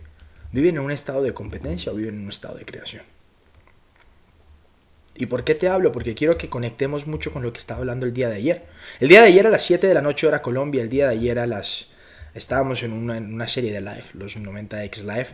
¿viven 0.52 0.76
en 0.76 0.82
un 0.82 0.90
estado 0.90 1.22
de 1.22 1.32
competencia 1.32 1.92
o 1.92 1.94
viven 1.94 2.16
en 2.16 2.22
un 2.24 2.28
estado 2.30 2.56
de 2.56 2.64
creación? 2.64 3.04
¿Y 5.16 5.26
por 5.26 5.44
qué 5.44 5.54
te 5.54 5.68
hablo? 5.68 5.92
Porque 5.92 6.14
quiero 6.14 6.36
que 6.36 6.48
conectemos 6.48 7.06
mucho 7.06 7.32
con 7.32 7.42
lo 7.42 7.52
que 7.52 7.58
estaba 7.58 7.80
hablando 7.80 8.04
el 8.04 8.12
día 8.12 8.28
de 8.28 8.36
ayer. 8.36 8.66
El 8.98 9.08
día 9.08 9.22
de 9.22 9.28
ayer 9.28 9.46
a 9.46 9.50
las 9.50 9.62
7 9.62 9.86
de 9.86 9.94
la 9.94 10.02
noche 10.02 10.26
hora 10.26 10.42
Colombia, 10.42 10.82
el 10.82 10.88
día 10.88 11.08
de 11.08 11.14
ayer 11.14 11.38
a 11.38 11.46
las... 11.46 11.88
Estábamos 12.34 12.82
en 12.82 12.92
una, 12.92 13.46
serie 13.46 13.72
de 13.72 13.80
live, 13.80 14.04
los 14.14 14.36
90X 14.36 15.02
Live 15.04 15.28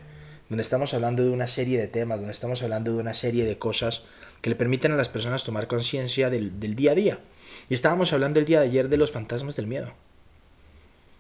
donde 0.51 0.63
estamos 0.63 0.93
hablando 0.95 1.23
de 1.23 1.31
una 1.31 1.47
serie 1.47 1.79
de 1.79 1.87
temas, 1.87 2.19
donde 2.19 2.33
estamos 2.33 2.61
hablando 2.63 2.93
de 2.93 2.99
una 2.99 3.15
serie 3.15 3.45
de 3.45 3.57
cosas 3.57 4.03
que 4.43 4.51
le 4.51 4.57
permiten 4.57 4.91
a 4.91 4.97
las 4.97 5.09
personas 5.09 5.45
tomar 5.45 5.69
conciencia 5.69 6.29
del, 6.29 6.59
día 6.59 6.91
a 6.91 6.95
día. 6.97 7.21
Y 7.69 7.75
estábamos 7.75 8.13
hablando 8.13 8.41
el 8.41 8.47
día 8.47 8.61
de 8.61 8.67
ayer 8.67 8.89
de 8.89 8.97
los 8.97 9.13
fantasmas 9.13 9.55
del 9.55 9.69
miedo. 9.69 9.95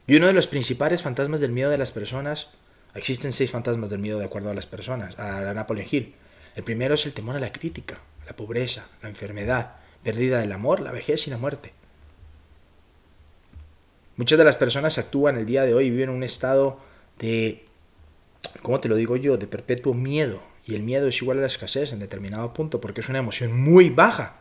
Y 0.09 0.17
uno 0.17 0.27
de 0.27 0.33
los 0.33 0.49
principales 0.49 1.03
fantasmas 1.03 1.39
del 1.39 1.53
miedo 1.53 1.71
de 1.71 1.79
las 1.79 1.93
personas, 1.93 2.49
existen 2.97 3.33
seis 3.33 3.53
fantasmas 3.53 3.91
del 3.91 4.01
miedo 4.01 4.19
de 4.19 4.25
acuerdo 4.25 4.51
a 4.51 4.55
las 4.55 4.67
personas, 4.67 5.17
a 5.17 5.55
Napoleon 5.55 5.87
Hill. 5.89 6.15
El 6.57 6.65
primero 6.65 6.95
es 6.95 7.07
el 7.07 7.13
temor 7.13 7.37
a 7.37 7.41
la 7.41 7.53
crítica, 7.53 8.01
la 8.31 8.37
pobreza, 8.37 8.87
la 9.03 9.09
enfermedad, 9.09 9.75
pérdida 10.05 10.39
del 10.39 10.53
amor, 10.53 10.79
la 10.79 10.93
vejez 10.93 11.27
y 11.27 11.31
la 11.31 11.37
muerte. 11.37 11.73
Muchas 14.15 14.39
de 14.39 14.45
las 14.45 14.57
personas 14.57 14.99
actúan 14.99 15.37
el 15.37 15.47
día 15.47 15.65
de 15.65 15.75
hoy 15.75 15.87
y 15.87 15.91
viven 15.91 16.11
en 16.11 16.15
un 16.15 16.23
estado 16.23 16.79
de 17.19 17.67
¿cómo 18.63 18.79
te 18.79 18.89
lo 18.89 18.95
digo 18.95 19.17
yo?, 19.17 19.37
de 19.37 19.49
perpetuo 19.49 19.95
miedo. 19.95 20.41
Y 20.65 20.77
el 20.77 20.85
miedo 20.85 21.09
es 21.09 21.21
igual 21.21 21.39
a 21.39 21.41
la 21.41 21.49
escasez 21.49 21.93
en 21.93 21.99
determinado 21.99 22.55
punto, 22.55 22.81
porque 22.81 23.01
es 23.01 23.09
una 23.09 23.19
emoción 23.19 23.61
muy 23.61 23.91
baja, 23.91 24.37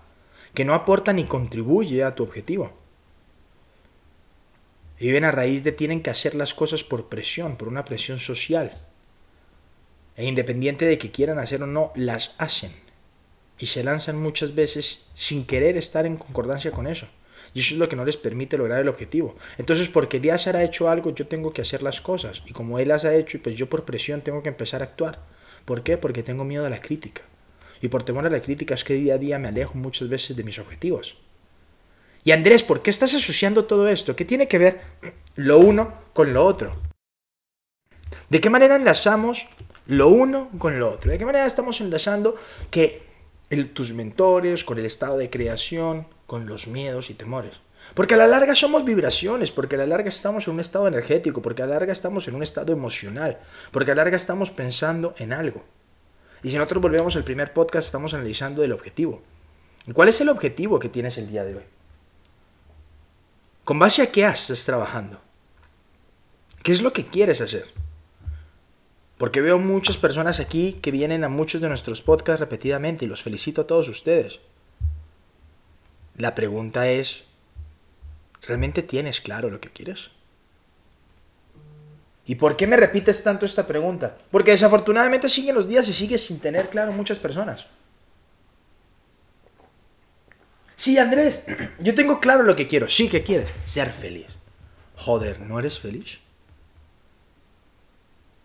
que 0.54 0.66
no 0.66 0.76
aporta 0.76 1.12
ni 1.12 1.24
contribuye 1.24 2.04
a 2.04 2.14
tu 2.14 2.22
objetivo. 2.22 2.72
Viven 5.00 5.24
a 5.24 5.32
raíz 5.32 5.64
de 5.64 5.72
tienen 5.72 6.04
que 6.04 6.12
hacer 6.12 6.36
las 6.36 6.54
cosas 6.54 6.84
por 6.84 7.10
presión, 7.10 7.56
por 7.56 7.70
una 7.70 7.86
presión 7.86 8.20
social. 8.20 8.80
E 10.16 10.28
independiente 10.28 10.86
de 10.86 11.00
que 11.00 11.10
quieran 11.10 11.40
hacer 11.40 11.64
o 11.64 11.68
no, 11.68 11.92
las 11.96 12.36
hacen. 12.38 12.89
Y 13.60 13.66
se 13.66 13.84
lanzan 13.84 14.18
muchas 14.18 14.56
veces 14.56 15.06
sin 15.16 15.46
querer 15.46 15.78
estar 15.78 16.06
en 16.06 16.18
concordancia 16.18 16.72
con 16.72 16.88
eso. 16.88 17.08
Y 17.54 17.62
eso 17.62 17.74
es 17.74 17.80
lo 17.80 17.90
que 17.90 17.96
no 17.96 18.06
les 18.06 18.18
permite 18.18 18.58
lograr 18.58 18.80
el 18.80 18.88
objetivo. 18.88 19.36
Entonces, 19.58 19.90
porque 19.90 20.18
Elías 20.18 20.48
ha 20.48 20.64
hecho 20.64 20.90
algo, 20.90 21.14
yo 21.14 21.28
tengo 21.28 21.52
que 21.52 21.62
hacer 21.62 21.84
las 21.84 22.00
cosas. 22.00 22.44
Y 22.46 22.54
como 22.54 22.80
él 22.80 22.90
las 22.90 23.06
ha 23.06 23.16
hecho, 23.16 23.40
pues 23.42 23.56
yo 23.56 23.70
por 23.70 23.86
presión 23.86 24.22
tengo 24.22 24.44
que 24.44 24.50
empezar 24.50 24.82
a 24.82 24.86
actuar. 24.86 25.20
¿Por 25.66 25.84
qué? 25.84 25.98
Porque 25.98 26.24
tengo 26.24 26.44
miedo 26.44 26.66
a 26.66 26.70
la 26.70 26.80
crítica. 26.80 27.22
Y 27.82 27.88
por 27.88 28.04
temor 28.04 28.26
a 28.26 28.30
la 28.30 28.42
crítica 28.42 28.74
es 28.74 28.84
que 28.84 28.94
día 28.94 29.16
a 29.16 29.18
día 29.18 29.40
me 29.40 29.48
alejo 29.48 29.76
muchas 29.76 30.10
veces 30.10 30.36
de 30.36 30.44
mis 30.44 30.60
objetivos. 30.60 31.18
Y 32.24 32.32
Andrés, 32.32 32.64
¿por 32.64 32.82
qué 32.82 32.90
estás 32.90 33.14
asociando 33.14 33.66
todo 33.66 33.88
esto? 33.88 34.16
¿Qué 34.16 34.26
tiene 34.26 34.48
que 34.48 34.58
ver 34.58 34.82
lo 35.36 35.58
uno 35.60 35.94
con 36.14 36.34
lo 36.34 36.46
otro? 36.46 36.76
¿De 38.30 38.42
qué 38.42 38.50
manera 38.50 38.76
enlazamos 38.76 39.48
lo 39.88 40.10
uno 40.10 40.50
con 40.58 40.80
lo 40.80 40.92
otro? 40.92 41.12
¿De 41.12 41.18
qué 41.18 41.26
manera 41.26 41.46
estamos 41.46 41.80
enlazando 41.82 42.36
que 42.70 43.09
tus 43.50 43.94
mentores, 43.94 44.64
con 44.64 44.78
el 44.78 44.86
estado 44.86 45.18
de 45.18 45.30
creación, 45.30 46.08
con 46.28 46.46
los 46.46 46.68
miedos 46.68 47.10
y 47.10 47.14
temores? 47.14 47.54
Porque 47.94 48.14
a 48.14 48.18
la 48.18 48.28
larga 48.28 48.56
somos 48.56 48.86
vibraciones, 48.86 49.52
porque 49.52 49.76
a 49.76 49.80
la 49.80 49.88
larga 49.88 50.10
estamos 50.10 50.48
en 50.48 50.54
un 50.54 50.60
estado 50.60 50.88
energético, 50.88 51.42
porque 51.42 51.64
a 51.64 51.66
la 51.66 51.74
larga 51.74 51.92
estamos 51.92 52.28
en 52.28 52.36
un 52.36 52.44
estado 52.44 52.72
emocional, 52.72 53.40
porque 53.72 53.92
a 53.92 53.96
la 53.96 54.04
larga 54.04 54.18
estamos 54.18 54.52
pensando 54.52 55.16
en 55.18 55.34
algo. 55.34 55.64
Y 56.44 56.50
si 56.50 56.58
nosotros 56.58 56.82
volvemos 56.82 57.16
al 57.16 57.24
primer 57.24 57.52
podcast, 57.54 57.88
estamos 57.88 58.14
analizando 58.14 58.64
el 58.64 58.72
objetivo. 58.72 59.22
¿Cuál 59.94 60.10
es 60.10 60.22
el 60.22 60.30
objetivo 60.30 60.80
que 60.80 60.90
tienes 60.90 61.18
el 61.18 61.28
día 61.28 61.44
de 61.44 61.56
hoy? 61.56 61.64
¿Con 63.64 63.80
base 63.80 64.02
a 64.04 64.12
qué 64.12 64.26
estás 64.26 64.64
trabajando? 64.66 65.20
¿Qué 66.64 66.72
es 66.72 66.82
lo 66.82 66.94
que 66.94 67.06
quieres 67.06 67.42
hacer? 67.42 67.68
Porque 69.20 69.42
veo 69.42 69.60
muchas 69.60 69.98
personas 69.98 70.40
aquí 70.40 70.80
que 70.82 70.92
vienen 70.92 71.26
a 71.26 71.30
muchos 71.30 71.60
de 71.60 71.68
nuestros 71.68 72.02
podcasts 72.02 72.40
repetidamente 72.40 73.04
y 73.04 73.08
los 73.10 73.22
felicito 73.22 73.62
a 73.62 73.68
todos 73.68 73.90
ustedes. 73.90 74.40
La 76.16 76.36
pregunta 76.36 76.88
es, 76.90 77.26
¿realmente 78.48 78.82
tienes 78.82 79.20
claro 79.20 79.50
lo 79.50 79.60
que 79.60 79.72
quieres? 79.72 80.12
¿Y 82.26 82.36
por 82.36 82.56
qué 82.56 82.66
me 82.66 82.78
repites 82.78 83.22
tanto 83.22 83.46
esta 83.46 83.68
pregunta? 83.68 84.18
Porque 84.32 84.52
desafortunadamente 84.52 85.28
siguen 85.28 85.56
los 85.56 85.68
días 85.68 85.90
y 85.90 85.94
sigues 85.94 86.26
sin 86.26 86.40
tener 86.40 86.70
claro 86.70 86.94
muchas 86.94 87.20
personas. 87.20 87.68
Sí, 90.78 90.98
Andrés, 90.98 91.44
yo 91.80 91.94
tengo 91.94 92.22
claro 92.22 92.44
lo 92.44 92.56
que 92.56 92.70
quiero. 92.70 92.88
Sí, 92.88 93.10
¿qué 93.10 93.22
quieres? 93.22 93.50
Ser 93.66 93.90
feliz. 93.90 94.28
Joder, 94.96 95.42
¿no 95.42 95.60
eres 95.60 95.78
feliz? 95.78 96.20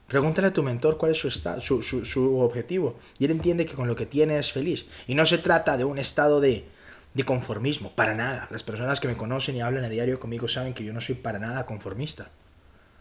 Pregúntale 0.09 0.49
a 0.49 0.53
tu 0.53 0.63
mentor 0.63 0.99
cuál 0.99 1.13
es 1.13 1.19
su, 1.19 1.31
su, 1.31 2.05
su, 2.05 2.39
objetivo. 2.39 2.99
Y 3.19 3.25
él 3.25 3.31
entiende 3.31 3.67
que 3.67 3.75
con 3.75 3.89
lo 3.89 3.97
que 3.97 4.07
tiene 4.07 4.39
es 4.39 4.53
feliz. 4.53 4.87
Y 5.07 5.15
no 5.15 5.25
se 5.25 5.39
trata 5.39 5.77
de 5.77 5.85
un 5.85 5.99
estado 5.99 6.41
de, 6.41 6.67
de 7.15 7.25
conformismo, 7.25 7.93
para 7.93 8.15
nada. 8.15 8.49
Las 8.51 8.63
personas 8.63 9.01
que 9.01 9.09
me 9.09 9.17
conocen 9.17 9.57
y 9.57 9.63
hablan 9.63 9.85
a 9.85 9.89
diario 9.89 10.21
conmigo 10.21 10.47
saben 10.49 10.75
que 10.75 10.85
yo 10.85 10.93
no 10.93 11.01
soy 11.01 11.15
para 11.15 11.39
nada 11.39 11.65
conformista. 11.65 12.29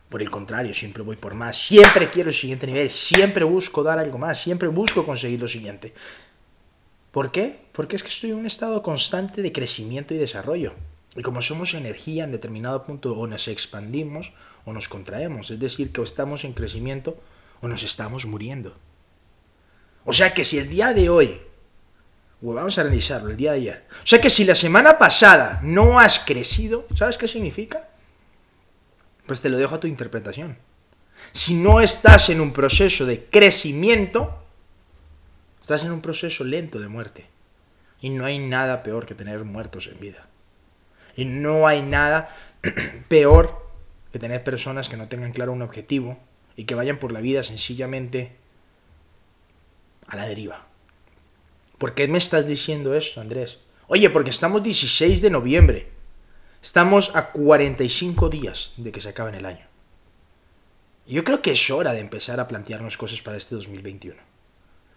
Por 0.10 0.22
el 0.22 0.30
contrario, 0.30 0.74
siempre 0.74 1.02
voy 1.02 1.16
por 1.16 1.34
más, 1.34 1.58
siempre 1.58 2.10
quiero 2.10 2.30
el 2.30 2.36
siguiente 2.36 2.68
nivel, 2.68 2.92
siempre 2.92 3.44
busco 3.44 3.82
dar 3.82 3.98
algo 3.98 4.20
más, 4.20 4.40
siempre 4.40 4.68
busco 4.68 5.06
conseguir 5.06 5.40
lo 5.40 5.48
siguiente. 5.48 5.94
¿Por 7.12 7.32
qué? 7.32 7.62
Porque 7.72 7.96
es 7.96 8.04
que 8.04 8.10
estoy 8.10 8.30
en 8.30 8.38
un 8.38 8.46
estado 8.46 8.84
constante 8.84 9.42
de 9.42 9.52
crecimiento 9.52 10.14
y 10.14 10.18
desarrollo. 10.18 10.74
Y 11.16 11.22
como 11.22 11.42
somos 11.42 11.74
energía 11.74 12.24
en 12.24 12.32
determinado 12.32 12.84
punto 12.84 13.14
o 13.14 13.28
nos 13.28 13.48
expandimos 13.48 14.34
o 14.66 14.74
nos 14.74 14.90
contraemos, 14.90 15.52
es 15.52 15.60
decir, 15.60 15.92
que 15.92 16.02
o 16.02 16.04
estamos 16.04 16.44
en 16.44 16.54
crecimiento 16.54 17.22
o 17.62 17.68
nos 17.68 17.84
estamos 17.84 18.26
muriendo. 18.26 18.76
O 20.06 20.14
sea 20.14 20.34
que 20.34 20.44
si 20.44 20.58
el 20.58 20.70
día 20.70 20.94
de 20.94 21.10
hoy, 21.10 21.40
vamos 22.42 22.78
a 22.78 22.82
analizarlo, 22.82 23.30
el 23.30 23.38
día 23.38 23.52
de 23.52 23.58
ayer, 23.58 23.86
o 24.04 24.08
sea 24.08 24.20
que 24.20 24.30
si 24.30 24.44
la 24.44 24.56
semana 24.56 24.98
pasada 24.98 25.60
no 25.64 26.00
has 26.00 26.20
crecido, 26.20 26.88
¿sabes 26.96 27.18
qué 27.18 27.28
significa? 27.28 27.90
Pues 29.28 29.40
te 29.40 29.50
lo 29.50 29.58
dejo 29.58 29.76
a 29.76 29.80
tu 29.80 29.88
interpretación. 29.88 30.58
Si 31.32 31.54
no 31.56 31.80
estás 31.80 32.30
en 32.30 32.42
un 32.42 32.52
proceso 32.52 33.06
de 33.06 33.24
crecimiento, 33.26 34.44
estás 35.62 35.86
en 35.86 35.92
un 35.92 36.02
proceso 36.02 36.44
lento 36.44 36.80
de 36.80 36.90
muerte. 36.90 37.28
Y 38.02 38.10
no 38.10 38.26
hay 38.26 38.40
nada 38.40 38.84
peor 38.84 39.06
que 39.06 39.16
tener 39.16 39.46
muertos 39.46 39.88
en 39.88 40.00
vida. 40.00 40.28
Y 41.16 41.26
no 41.26 41.68
hay 41.68 41.82
nada 41.82 42.36
peor 43.08 43.64
que 44.12 44.20
tener 44.20 44.44
personas 44.44 44.90
que 44.90 44.98
no 44.98 45.08
tengan 45.08 45.34
claro 45.34 45.52
un 45.52 45.62
objetivo 45.62 46.18
y 46.56 46.66
que 46.66 46.76
vayan 46.76 47.00
por 47.00 47.12
la 47.12 47.22
vida 47.22 47.44
sencillamente 47.44 48.32
a 50.08 50.16
la 50.16 50.28
deriva. 50.28 50.68
¿Por 51.78 51.96
qué 51.96 52.08
me 52.08 52.18
estás 52.18 52.48
diciendo 52.48 52.94
esto, 52.94 53.22
Andrés? 53.22 53.60
Oye, 53.88 54.10
porque 54.10 54.30
estamos 54.30 54.64
16 54.64 55.22
de 55.22 55.30
noviembre. 55.30 55.92
Estamos 56.62 57.16
a 57.16 57.32
45 57.32 58.30
días 58.30 58.72
de 58.78 58.92
que 58.92 59.02
se 59.02 59.10
acabe 59.10 59.38
el 59.38 59.46
año. 59.46 59.66
Yo 61.06 61.24
creo 61.24 61.42
que 61.42 61.52
es 61.52 61.70
hora 61.70 61.92
de 61.92 62.00
empezar 62.00 62.40
a 62.40 62.48
plantearnos 62.48 62.98
cosas 62.98 63.22
para 63.22 63.38
este 63.38 63.56
2021. 63.56 64.33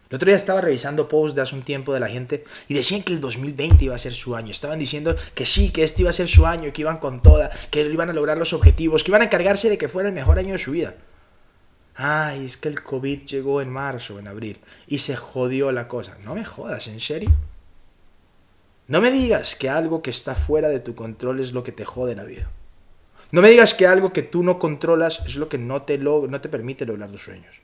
El 0.09 0.17
otro 0.17 0.27
día 0.27 0.37
estaba 0.37 0.61
revisando 0.61 1.09
posts 1.09 1.35
de 1.35 1.43
hace 1.43 1.55
un 1.55 1.63
tiempo 1.63 1.93
de 1.93 2.01
la 2.01 2.09
gente 2.09 2.45
y 2.69 2.75
decían 2.75 3.03
que 3.03 3.13
el 3.13 3.21
2020 3.21 3.85
iba 3.85 3.95
a 3.95 3.99
ser 3.99 4.15
su 4.15 4.37
año. 4.37 4.53
Estaban 4.53 4.79
diciendo 4.79 5.17
que 5.35 5.45
sí, 5.45 5.71
que 5.71 5.83
este 5.83 6.03
iba 6.03 6.11
a 6.11 6.13
ser 6.13 6.29
su 6.29 6.47
año, 6.47 6.73
que 6.73 6.83
iban 6.83 6.99
con 6.99 7.23
toda, 7.23 7.51
que 7.71 7.83
iban 7.83 8.11
a 8.11 8.13
lograr 8.13 8.39
los 8.39 8.53
objetivos, 8.53 9.03
que 9.03 9.11
iban 9.11 9.23
a 9.23 9.25
encargarse 9.25 9.69
de 9.69 9.79
que 9.79 9.89
fuera 9.89 10.09
el 10.09 10.15
mejor 10.15 10.39
año 10.39 10.53
de 10.53 10.59
su 10.59 10.71
vida. 10.71 10.95
Ay, 11.97 12.45
es 12.45 12.57
que 12.57 12.69
el 12.69 12.83
COVID 12.83 13.25
llegó 13.25 13.61
en 13.61 13.71
marzo 13.71 14.19
en 14.19 14.29
abril 14.29 14.59
y 14.87 14.99
se 14.99 15.17
jodió 15.17 15.73
la 15.73 15.89
cosa. 15.89 16.17
No 16.25 16.35
me 16.35 16.45
jodas, 16.45 16.87
¿en 16.87 17.01
serio? 17.01 17.33
No 18.87 19.01
me 19.01 19.11
digas 19.11 19.57
que 19.57 19.69
algo 19.69 20.03
que 20.03 20.11
está 20.11 20.37
fuera 20.37 20.69
de 20.69 20.79
tu 20.79 20.95
control 20.95 21.41
es 21.41 21.53
lo 21.53 21.65
que 21.65 21.73
te 21.73 21.85
jode 21.85 22.15
la 22.15 22.25
vida. 22.25 22.49
No 23.33 23.43
me 23.43 23.51
digas 23.51 23.75
que 23.75 23.89
algo 23.89 24.13
que 24.13 24.23
tú 24.23 24.45
no 24.45 24.61
controlas 24.61 25.23
es 25.27 25.35
lo 25.35 25.49
que 25.49 25.59
no 25.59 25.83
te, 25.83 25.99
no 25.99 26.41
te 26.41 26.49
permite 26.49 26.87
lograr 26.87 27.11
tus 27.11 27.25
sueños. 27.25 27.57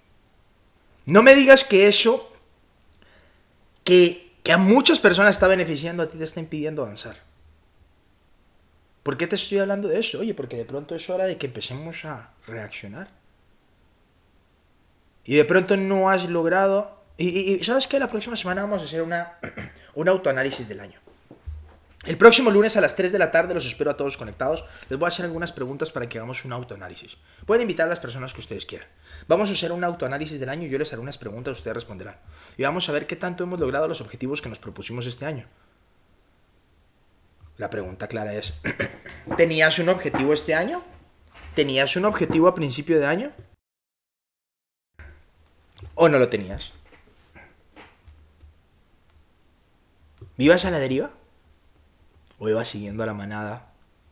No 1.07 1.23
me 1.23 1.35
digas 1.37 1.65
que 1.65 1.87
eso 1.87 2.32
que, 3.85 4.33
a 4.51 4.59
muchas 4.59 4.99
personas 4.99 5.37
está 5.37 5.49
beneficiando, 5.49 6.03
a 6.03 6.09
ti 6.09 6.19
te 6.19 6.25
está 6.25 6.41
impidiendo 6.41 6.83
avanzar. 6.83 7.17
¿Por 9.03 9.17
qué 9.17 9.27
te 9.27 9.37
estoy 9.37 9.59
hablando 9.59 9.89
de 9.89 9.99
eso? 9.99 10.21
Oye, 10.21 10.35
porque 10.35 10.57
de 10.57 10.65
pronto 10.65 10.95
es 10.95 11.11
hora 11.11 11.25
de 11.25 11.37
que 11.37 11.47
empecemos 11.47 12.05
a 12.05 12.31
reaccionar. 12.47 13.09
Y 15.25 15.37
de 15.37 15.45
pronto 15.45 15.77
no 15.77 16.11
has 16.11 16.29
logrado... 16.29 17.03
Y, 17.19 17.62
¿sabes 17.62 17.87
qué? 17.87 17.99
La 17.99 18.11
próxima 18.11 18.37
semana 18.37 18.62
vamos 18.62 18.83
a 18.83 18.85
hacer 18.85 19.03
una, 19.03 19.39
un 19.95 20.09
autoanálisis 20.09 20.69
del 20.69 20.81
año. 20.81 21.01
El 22.04 22.18
próximo 22.18 22.50
lunes 22.50 22.76
a 22.76 22.80
las 22.80 22.97
3 22.97 23.12
de 23.12 23.18
la 23.18 23.30
tarde 23.30 23.54
los 23.54 23.64
espero 23.64 23.88
a 23.92 23.97
todos 23.97 24.16
conectados. 24.16 24.64
Les 24.88 24.99
voy 24.99 25.06
a 25.06 25.09
hacer 25.09 25.25
algunas 25.25 25.52
preguntas 25.52 25.92
para 25.92 26.09
que 26.09 26.18
hagamos 26.18 26.44
un 26.44 26.52
autoanálisis. 26.52 27.16
Pueden 27.47 27.62
invitar 27.62 27.87
a 27.87 27.90
las 27.90 28.00
personas 28.00 28.32
que 28.32 28.40
ustedes 28.40 28.66
quieran. 28.66 28.88
Vamos 29.28 29.49
a 29.49 29.52
hacer 29.52 29.71
un 29.71 29.85
autoanálisis 29.85 30.40
del 30.40 30.49
año 30.49 30.66
y 30.66 30.71
yo 30.71 30.78
les 30.78 30.92
haré 30.92 31.00
unas 31.00 31.16
preguntas, 31.16 31.59
ustedes 31.59 31.76
responderán. 31.76 32.16
Y 32.56 32.64
vamos 32.64 32.88
a 32.88 32.92
ver 32.92 33.06
qué 33.06 33.14
tanto 33.14 33.44
hemos 33.44 33.61
logrado 33.61 33.87
los 33.87 34.00
objetivos 34.00 34.42
que 34.42 34.49
nos 34.49 34.59
propusimos 34.59 35.06
este 35.06 35.26
año. 35.26 35.47
La 37.56 37.71
pregunta 37.71 38.09
clara 38.09 38.35
es, 38.35 38.52
¿tenías 39.37 39.78
un 39.78 39.88
objetivo 39.88 40.32
este 40.32 40.56
año? 40.56 40.82
¿Tenías 41.54 41.94
un 41.94 42.06
objetivo 42.06 42.49
a 42.49 42.54
principio 42.56 42.99
de 42.99 43.06
año? 43.06 43.32
¿O 45.94 46.09
no 46.09 46.18
lo 46.18 46.28
tenías? 46.28 46.73
¿Vivas 50.37 50.64
a 50.64 50.71
la 50.73 50.80
deriva? 50.80 51.11
¿O 52.45 52.49
ibas 52.49 52.71
siguiendo 52.71 53.05
a 53.05 53.07
la 53.07 53.15
manada 53.15 53.71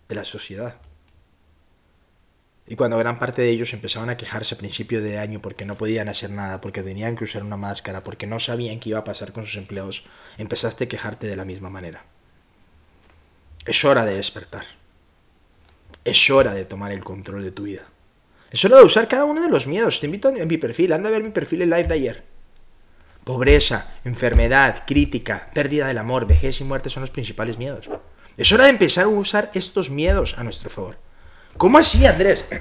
de 0.08 0.14
la 0.14 0.24
sociedad? 0.24 0.76
Y 2.64 2.76
cuando 2.76 2.96
gran 2.96 3.18
parte 3.18 3.42
de 3.42 3.50
ellos 3.50 3.72
empezaban 3.72 4.08
a 4.08 4.16
quejarse 4.16 4.54
a 4.54 4.58
principio 4.58 5.02
de 5.02 5.18
año 5.18 5.42
porque 5.42 5.64
no 5.64 5.74
podían 5.74 6.08
hacer 6.08 6.30
nada, 6.30 6.60
porque 6.60 6.84
tenían 6.84 7.16
que 7.16 7.24
usar 7.24 7.42
una 7.42 7.56
máscara, 7.56 8.04
porque 8.04 8.28
no 8.28 8.38
sabían 8.38 8.78
qué 8.78 8.90
iba 8.90 9.00
a 9.00 9.04
pasar 9.04 9.32
con 9.32 9.46
sus 9.46 9.56
empleados, 9.56 10.04
empezaste 10.38 10.84
a 10.84 10.88
quejarte 10.88 11.26
de 11.26 11.34
la 11.34 11.44
misma 11.44 11.70
manera. 11.70 12.04
Es 13.66 13.84
hora 13.84 14.04
de 14.04 14.14
despertar. 14.14 14.64
Es 16.04 16.30
hora 16.30 16.54
de 16.54 16.66
tomar 16.66 16.92
el 16.92 17.02
control 17.02 17.42
de 17.42 17.50
tu 17.50 17.64
vida. 17.64 17.82
Es 18.52 18.64
hora 18.64 18.76
de 18.76 18.84
usar 18.84 19.08
cada 19.08 19.24
uno 19.24 19.42
de 19.42 19.50
los 19.50 19.66
miedos. 19.66 19.98
Te 19.98 20.06
invito 20.06 20.28
a 20.28 20.30
mi 20.30 20.56
perfil, 20.56 20.92
anda 20.92 21.08
a 21.08 21.12
ver 21.12 21.24
mi 21.24 21.30
perfil 21.30 21.62
en 21.62 21.70
live 21.70 21.88
de 21.88 21.94
ayer. 21.94 22.24
Pobreza, 23.24 23.94
enfermedad, 24.04 24.84
crítica, 24.86 25.50
pérdida 25.52 25.88
del 25.88 25.98
amor, 25.98 26.28
vejez 26.28 26.60
y 26.60 26.64
muerte 26.64 26.90
son 26.90 27.00
los 27.00 27.10
principales 27.10 27.58
miedos. 27.58 27.90
Es 28.40 28.50
hora 28.52 28.64
de 28.64 28.70
empezar 28.70 29.04
a 29.04 29.08
usar 29.08 29.50
estos 29.52 29.90
miedos 29.90 30.38
a 30.38 30.42
nuestro 30.42 30.70
favor. 30.70 30.96
¿Cómo 31.58 31.76
así, 31.76 32.06
Andrés? 32.06 32.44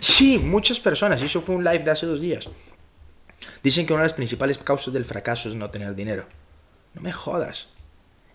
Sí, 0.00 0.38
muchas 0.38 0.80
personas, 0.80 1.22
y 1.22 1.26
eso 1.26 1.42
fue 1.42 1.54
un 1.54 1.62
live 1.62 1.84
de 1.84 1.90
hace 1.92 2.06
dos 2.06 2.20
días, 2.20 2.48
dicen 3.62 3.86
que 3.86 3.92
una 3.92 4.02
de 4.02 4.06
las 4.06 4.14
principales 4.14 4.58
causas 4.58 4.92
del 4.92 5.04
fracaso 5.04 5.48
es 5.48 5.54
no 5.54 5.70
tener 5.70 5.94
dinero. 5.94 6.24
No 6.94 7.02
me 7.02 7.12
jodas. 7.12 7.68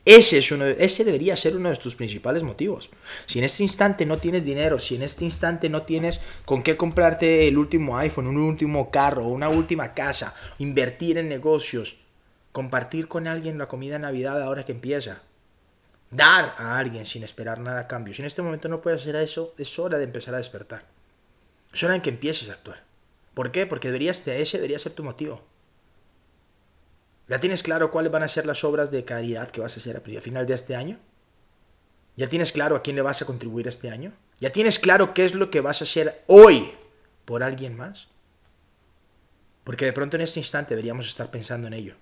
Ese, 0.05 0.37
es 0.37 0.49
uno, 0.51 0.65
ese 0.65 1.03
debería 1.03 1.35
ser 1.35 1.57
uno 1.57 1.69
de 1.69 1.75
tus 1.75 1.95
principales 1.95 2.43
motivos. 2.43 2.89
Si 3.25 3.39
en 3.39 3.45
este 3.45 3.63
instante 3.63 4.05
no 4.05 4.17
tienes 4.17 4.45
dinero, 4.45 4.79
si 4.79 4.95
en 4.95 5.01
este 5.01 5.25
instante 5.25 5.67
no 5.67 5.81
tienes 5.81 6.21
con 6.45 6.63
qué 6.63 6.77
comprarte 6.77 7.49
el 7.49 7.57
último 7.57 7.97
iPhone, 7.97 8.27
un 8.27 8.37
último 8.37 8.91
carro, 8.91 9.27
una 9.27 9.49
última 9.49 9.93
casa, 9.93 10.35
invertir 10.59 11.17
en 11.17 11.27
negocios, 11.27 11.97
compartir 12.53 13.09
con 13.09 13.27
alguien 13.27 13.57
la 13.57 13.67
comida 13.67 13.95
de 13.95 13.99
Navidad 13.99 14.41
ahora 14.41 14.63
que 14.63 14.71
empieza, 14.71 15.23
dar 16.11 16.55
a 16.57 16.77
alguien 16.77 17.05
sin 17.05 17.23
esperar 17.23 17.59
nada 17.59 17.81
a 17.81 17.87
cambio. 17.87 18.13
Si 18.13 18.21
en 18.21 18.27
este 18.27 18.41
momento 18.41 18.69
no 18.69 18.81
puedes 18.81 19.01
hacer 19.01 19.15
eso, 19.15 19.53
es 19.57 19.77
hora 19.79 19.97
de 19.97 20.05
empezar 20.05 20.33
a 20.33 20.37
despertar. 20.37 20.85
Es 21.73 21.83
hora 21.83 21.95
en 21.95 22.01
que 22.01 22.09
empieces 22.09 22.49
a 22.49 22.53
actuar. 22.53 22.83
¿Por 23.33 23.51
qué? 23.51 23.65
Porque 23.65 23.89
deberías, 23.89 24.25
ese 24.27 24.57
debería 24.57 24.79
ser 24.79 24.93
tu 24.93 25.03
motivo. 25.03 25.43
¿Ya 27.27 27.39
tienes 27.39 27.61
claro 27.61 27.91
cuáles 27.91 28.11
van 28.11 28.23
a 28.23 28.29
ser 28.29 28.45
las 28.45 28.63
obras 28.63 28.89
de 28.89 29.03
caridad 29.03 29.51
que 29.51 29.61
vas 29.61 29.75
a 29.75 29.79
hacer 29.79 29.97
a 29.97 30.21
final 30.21 30.45
de 30.45 30.53
este 30.53 30.75
año? 30.75 30.97
¿Ya 32.15 32.27
tienes 32.27 32.51
claro 32.51 32.75
a 32.75 32.81
quién 32.81 32.95
le 32.95 33.01
vas 33.01 33.21
a 33.21 33.25
contribuir 33.25 33.67
este 33.67 33.91
año? 33.91 34.13
¿Ya 34.39 34.51
tienes 34.51 34.79
claro 34.79 35.13
qué 35.13 35.25
es 35.25 35.35
lo 35.35 35.51
que 35.51 35.61
vas 35.61 35.81
a 35.81 35.83
hacer 35.83 36.23
hoy 36.27 36.71
por 37.25 37.43
alguien 37.43 37.75
más? 37.75 38.07
Porque 39.63 39.85
de 39.85 39.93
pronto 39.93 40.15
en 40.15 40.21
este 40.21 40.39
instante 40.39 40.71
deberíamos 40.71 41.05
estar 41.05 41.29
pensando 41.29 41.67
en 41.67 41.73
ello. 41.73 41.95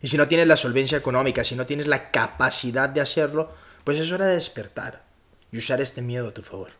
Y 0.00 0.08
si 0.08 0.16
no 0.16 0.28
tienes 0.28 0.46
la 0.46 0.56
solvencia 0.56 0.98
económica, 0.98 1.44
si 1.44 1.54
no 1.54 1.66
tienes 1.66 1.86
la 1.86 2.10
capacidad 2.10 2.88
de 2.88 3.00
hacerlo, 3.00 3.52
pues 3.84 3.98
es 3.98 4.10
hora 4.10 4.26
de 4.26 4.34
despertar 4.34 5.04
y 5.50 5.58
usar 5.58 5.80
este 5.80 6.02
miedo 6.02 6.28
a 6.28 6.34
tu 6.34 6.42
favor. 6.42 6.70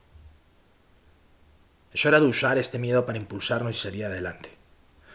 Es 1.92 2.04
hora 2.04 2.20
de 2.20 2.26
usar 2.26 2.58
este 2.58 2.78
miedo 2.78 3.06
para 3.06 3.18
impulsarnos 3.18 3.75
y 3.75 3.78
salir 3.78 4.04
adelante. 4.04 4.50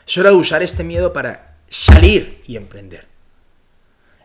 Es 0.08 0.17
hora 0.17 0.31
de 0.31 0.36
usar 0.36 0.63
este 0.63 0.84
miedo 0.84 1.13
para 1.13 1.58
salir 1.70 2.41
y 2.48 2.58
emprender. 2.58 3.08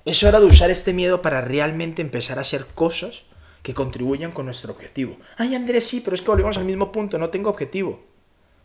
Es 0.06 0.22
hora 0.22 0.40
de 0.40 0.46
usar 0.46 0.70
este 0.70 0.92
miedo 0.92 1.20
para 1.20 1.40
realmente 1.40 2.00
empezar 2.00 2.38
a 2.38 2.42
hacer 2.42 2.64
cosas 2.66 3.24
que 3.62 3.74
contribuyan 3.74 4.30
con 4.30 4.46
nuestro 4.46 4.72
objetivo. 4.72 5.18
Ay, 5.36 5.54
Andrés, 5.54 5.86
sí, 5.88 6.00
pero 6.00 6.14
es 6.14 6.22
que 6.22 6.30
volvemos 6.30 6.56
al 6.56 6.64
mismo 6.64 6.92
punto, 6.92 7.18
no 7.18 7.30
tengo 7.30 7.50
objetivo. 7.50 8.04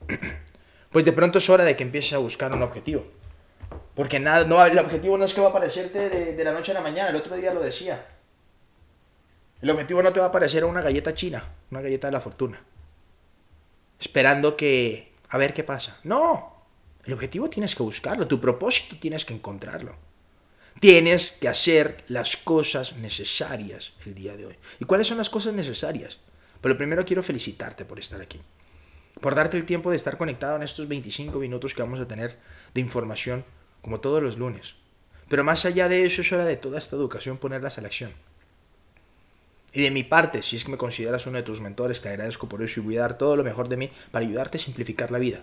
Pues 0.91 1.05
de 1.05 1.13
pronto 1.13 1.37
es 1.37 1.49
hora 1.49 1.63
de 1.63 1.77
que 1.77 1.83
empieces 1.83 2.11
a 2.11 2.17
buscar 2.17 2.51
un 2.51 2.63
objetivo. 2.63 3.05
Porque 3.95 4.19
nada, 4.19 4.45
no, 4.45 4.63
el 4.65 4.77
objetivo 4.79 5.17
no 5.17 5.25
es 5.25 5.33
que 5.33 5.41
va 5.41 5.47
a 5.47 5.49
aparecerte 5.49 6.09
de, 6.09 6.43
la 6.43 6.53
noche 6.53 6.71
a 6.71 6.75
la 6.75 6.81
mañana, 6.81 7.09
el 7.09 7.15
otro 7.15 7.35
día 7.35 7.53
lo 7.53 7.61
decía. 7.61 8.05
El 9.61 9.69
objetivo 9.69 10.01
no 10.01 10.13
te 10.13 10.19
va 10.19 10.27
a 10.27 10.29
aparecer 10.29 10.63
una 10.65 10.81
galleta 10.81 11.13
china, 11.13 11.43
una 11.69 11.81
galleta 11.81 12.07
de 12.07 12.13
la 12.13 12.21
fortuna. 12.21 12.61
Esperando 13.99 14.55
que... 14.55 15.11
a 15.29 15.37
ver 15.37 15.53
qué 15.53 15.63
pasa. 15.63 15.99
No, 16.03 16.65
el 17.05 17.13
objetivo 17.13 17.49
tienes 17.49 17.75
que 17.75 17.83
buscarlo, 17.83 18.27
tu 18.27 18.39
propósito 18.39 18.95
tienes 18.99 19.25
que 19.25 19.33
encontrarlo. 19.33 19.95
Tienes 20.79 21.31
que 21.33 21.47
hacer 21.47 22.03
las 22.07 22.37
cosas 22.37 22.97
necesarias 22.97 23.93
el 24.05 24.15
día 24.15 24.35
de 24.35 24.47
hoy. 24.47 24.55
¿Y 24.79 24.85
cuáles 24.85 25.07
son 25.07 25.17
las 25.17 25.29
cosas 25.29 25.53
necesarias? 25.53 26.17
Pero 26.61 26.77
primero 26.77 27.05
quiero 27.05 27.21
felicitarte 27.21 27.85
por 27.85 27.99
estar 27.99 28.21
aquí, 28.21 28.39
por 29.19 29.35
darte 29.35 29.57
el 29.57 29.65
tiempo 29.65 29.89
de 29.89 29.97
estar 29.97 30.17
conectado 30.17 30.55
en 30.55 30.63
estos 30.63 30.87
25 30.87 31.37
minutos 31.39 31.73
que 31.73 31.81
vamos 31.81 31.99
a 31.99 32.07
tener 32.07 32.37
de 32.73 32.81
información 32.81 33.43
como 33.81 33.99
todos 33.99 34.21
los 34.21 34.37
lunes. 34.37 34.75
Pero 35.29 35.43
más 35.43 35.65
allá 35.65 35.87
de 35.87 36.05
eso 36.05 36.21
es 36.21 36.31
hora 36.31 36.45
de 36.45 36.57
toda 36.57 36.77
esta 36.77 36.95
educación 36.95 37.37
ponerlas 37.37 37.77
a 37.77 37.81
la 37.81 37.87
acción. 37.87 38.11
Y 39.73 39.81
de 39.81 39.91
mi 39.91 40.03
parte, 40.03 40.43
si 40.43 40.57
es 40.57 40.65
que 40.65 40.71
me 40.71 40.77
consideras 40.77 41.25
uno 41.27 41.37
de 41.37 41.43
tus 41.43 41.61
mentores, 41.61 42.01
te 42.01 42.09
agradezco 42.09 42.49
por 42.49 42.61
eso 42.61 42.79
y 42.79 42.83
voy 42.83 42.97
a 42.97 43.01
dar 43.01 43.17
todo 43.17 43.37
lo 43.37 43.43
mejor 43.43 43.69
de 43.69 43.77
mí 43.77 43.91
para 44.11 44.25
ayudarte 44.25 44.57
a 44.57 44.61
simplificar 44.61 45.11
la 45.11 45.19
vida. 45.19 45.41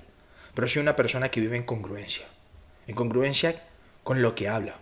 Pero 0.54 0.68
soy 0.68 0.82
una 0.82 0.96
persona 0.96 1.30
que 1.30 1.40
vive 1.40 1.56
en 1.56 1.62
congruencia. 1.62 2.26
En 2.86 2.94
congruencia 2.94 3.62
con 4.04 4.20
lo 4.20 4.34
que 4.34 4.48
habla. 4.48 4.76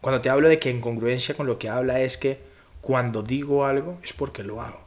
Cuando 0.00 0.20
te 0.20 0.30
hablo 0.30 0.48
de 0.48 0.58
que 0.58 0.70
en 0.70 0.80
congruencia 0.80 1.36
con 1.36 1.46
lo 1.46 1.58
que 1.58 1.68
habla 1.68 2.00
es 2.00 2.16
que 2.16 2.40
cuando 2.80 3.22
digo 3.22 3.64
algo 3.64 3.98
es 4.02 4.12
porque 4.12 4.42
lo 4.42 4.62
hago. 4.62 4.80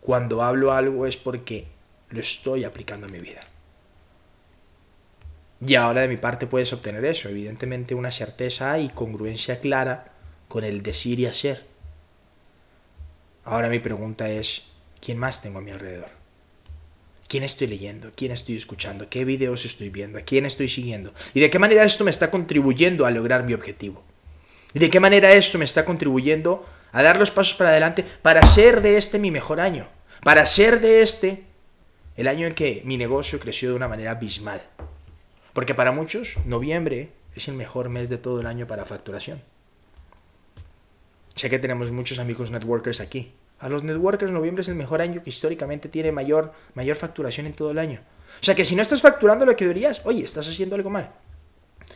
Cuando 0.00 0.42
hablo 0.42 0.72
algo 0.72 1.06
es 1.06 1.16
porque 1.16 1.66
lo 2.10 2.20
estoy 2.20 2.64
aplicando 2.64 3.06
a 3.06 3.10
mi 3.10 3.18
vida. 3.18 3.40
Y 5.66 5.76
ahora 5.76 6.02
de 6.02 6.08
mi 6.08 6.16
parte 6.16 6.46
puedes 6.46 6.72
obtener 6.72 7.04
eso, 7.04 7.28
evidentemente 7.28 7.94
una 7.94 8.10
certeza 8.10 8.78
y 8.78 8.90
congruencia 8.90 9.60
clara 9.60 10.12
con 10.48 10.64
el 10.64 10.82
decir 10.82 11.20
y 11.20 11.26
hacer. 11.26 11.64
Ahora 13.44 13.68
mi 13.68 13.78
pregunta 13.78 14.28
es, 14.28 14.64
¿quién 15.00 15.18
más 15.18 15.42
tengo 15.42 15.58
a 15.58 15.62
mi 15.62 15.70
alrededor? 15.70 16.10
¿Quién 17.28 17.44
estoy 17.44 17.66
leyendo? 17.66 18.12
¿Quién 18.14 18.32
estoy 18.32 18.56
escuchando? 18.56 19.08
¿Qué 19.08 19.24
videos 19.24 19.64
estoy 19.64 19.88
viendo? 19.88 20.18
¿A 20.18 20.22
quién 20.22 20.44
estoy 20.44 20.68
siguiendo? 20.68 21.14
¿Y 21.32 21.40
de 21.40 21.50
qué 21.50 21.58
manera 21.58 21.84
esto 21.84 22.04
me 22.04 22.10
está 22.10 22.30
contribuyendo 22.30 23.06
a 23.06 23.10
lograr 23.10 23.44
mi 23.44 23.54
objetivo? 23.54 24.02
¿Y 24.74 24.78
de 24.78 24.90
qué 24.90 25.00
manera 25.00 25.32
esto 25.32 25.58
me 25.58 25.64
está 25.64 25.84
contribuyendo 25.84 26.66
a 26.92 27.02
dar 27.02 27.18
los 27.18 27.30
pasos 27.30 27.54
para 27.54 27.70
adelante 27.70 28.04
para 28.22 28.40
hacer 28.40 28.82
de 28.82 28.98
este 28.98 29.18
mi 29.18 29.30
mejor 29.30 29.60
año? 29.60 29.88
Para 30.22 30.42
hacer 30.42 30.80
de 30.80 31.00
este 31.00 31.44
el 32.16 32.28
año 32.28 32.46
en 32.46 32.54
que 32.54 32.82
mi 32.84 32.96
negocio 32.96 33.40
creció 33.40 33.70
de 33.70 33.76
una 33.76 33.88
manera 33.88 34.12
abismal. 34.12 34.62
Porque 35.54 35.74
para 35.74 35.92
muchos, 35.92 36.36
noviembre 36.44 37.12
es 37.34 37.48
el 37.48 37.54
mejor 37.54 37.88
mes 37.88 38.08
de 38.10 38.18
todo 38.18 38.40
el 38.40 38.46
año 38.46 38.66
para 38.66 38.84
facturación. 38.84 39.40
Sé 41.36 41.48
que 41.48 41.58
tenemos 41.58 41.90
muchos 41.92 42.18
amigos 42.18 42.50
networkers 42.50 43.00
aquí. 43.00 43.32
A 43.60 43.68
los 43.68 43.82
networkers 43.82 44.32
noviembre 44.32 44.62
es 44.62 44.68
el 44.68 44.74
mejor 44.74 45.00
año 45.00 45.22
que 45.22 45.30
históricamente 45.30 45.88
tiene 45.88 46.12
mayor, 46.12 46.52
mayor 46.74 46.96
facturación 46.96 47.46
en 47.46 47.54
todo 47.54 47.70
el 47.70 47.78
año. 47.78 48.00
O 48.40 48.44
sea 48.44 48.54
que 48.54 48.64
si 48.64 48.74
no 48.74 48.82
estás 48.82 49.00
facturando 49.00 49.46
lo 49.46 49.56
que 49.56 49.64
deberías, 49.64 50.04
oye, 50.04 50.24
estás 50.24 50.48
haciendo 50.48 50.74
algo 50.74 50.90
mal. 50.90 51.12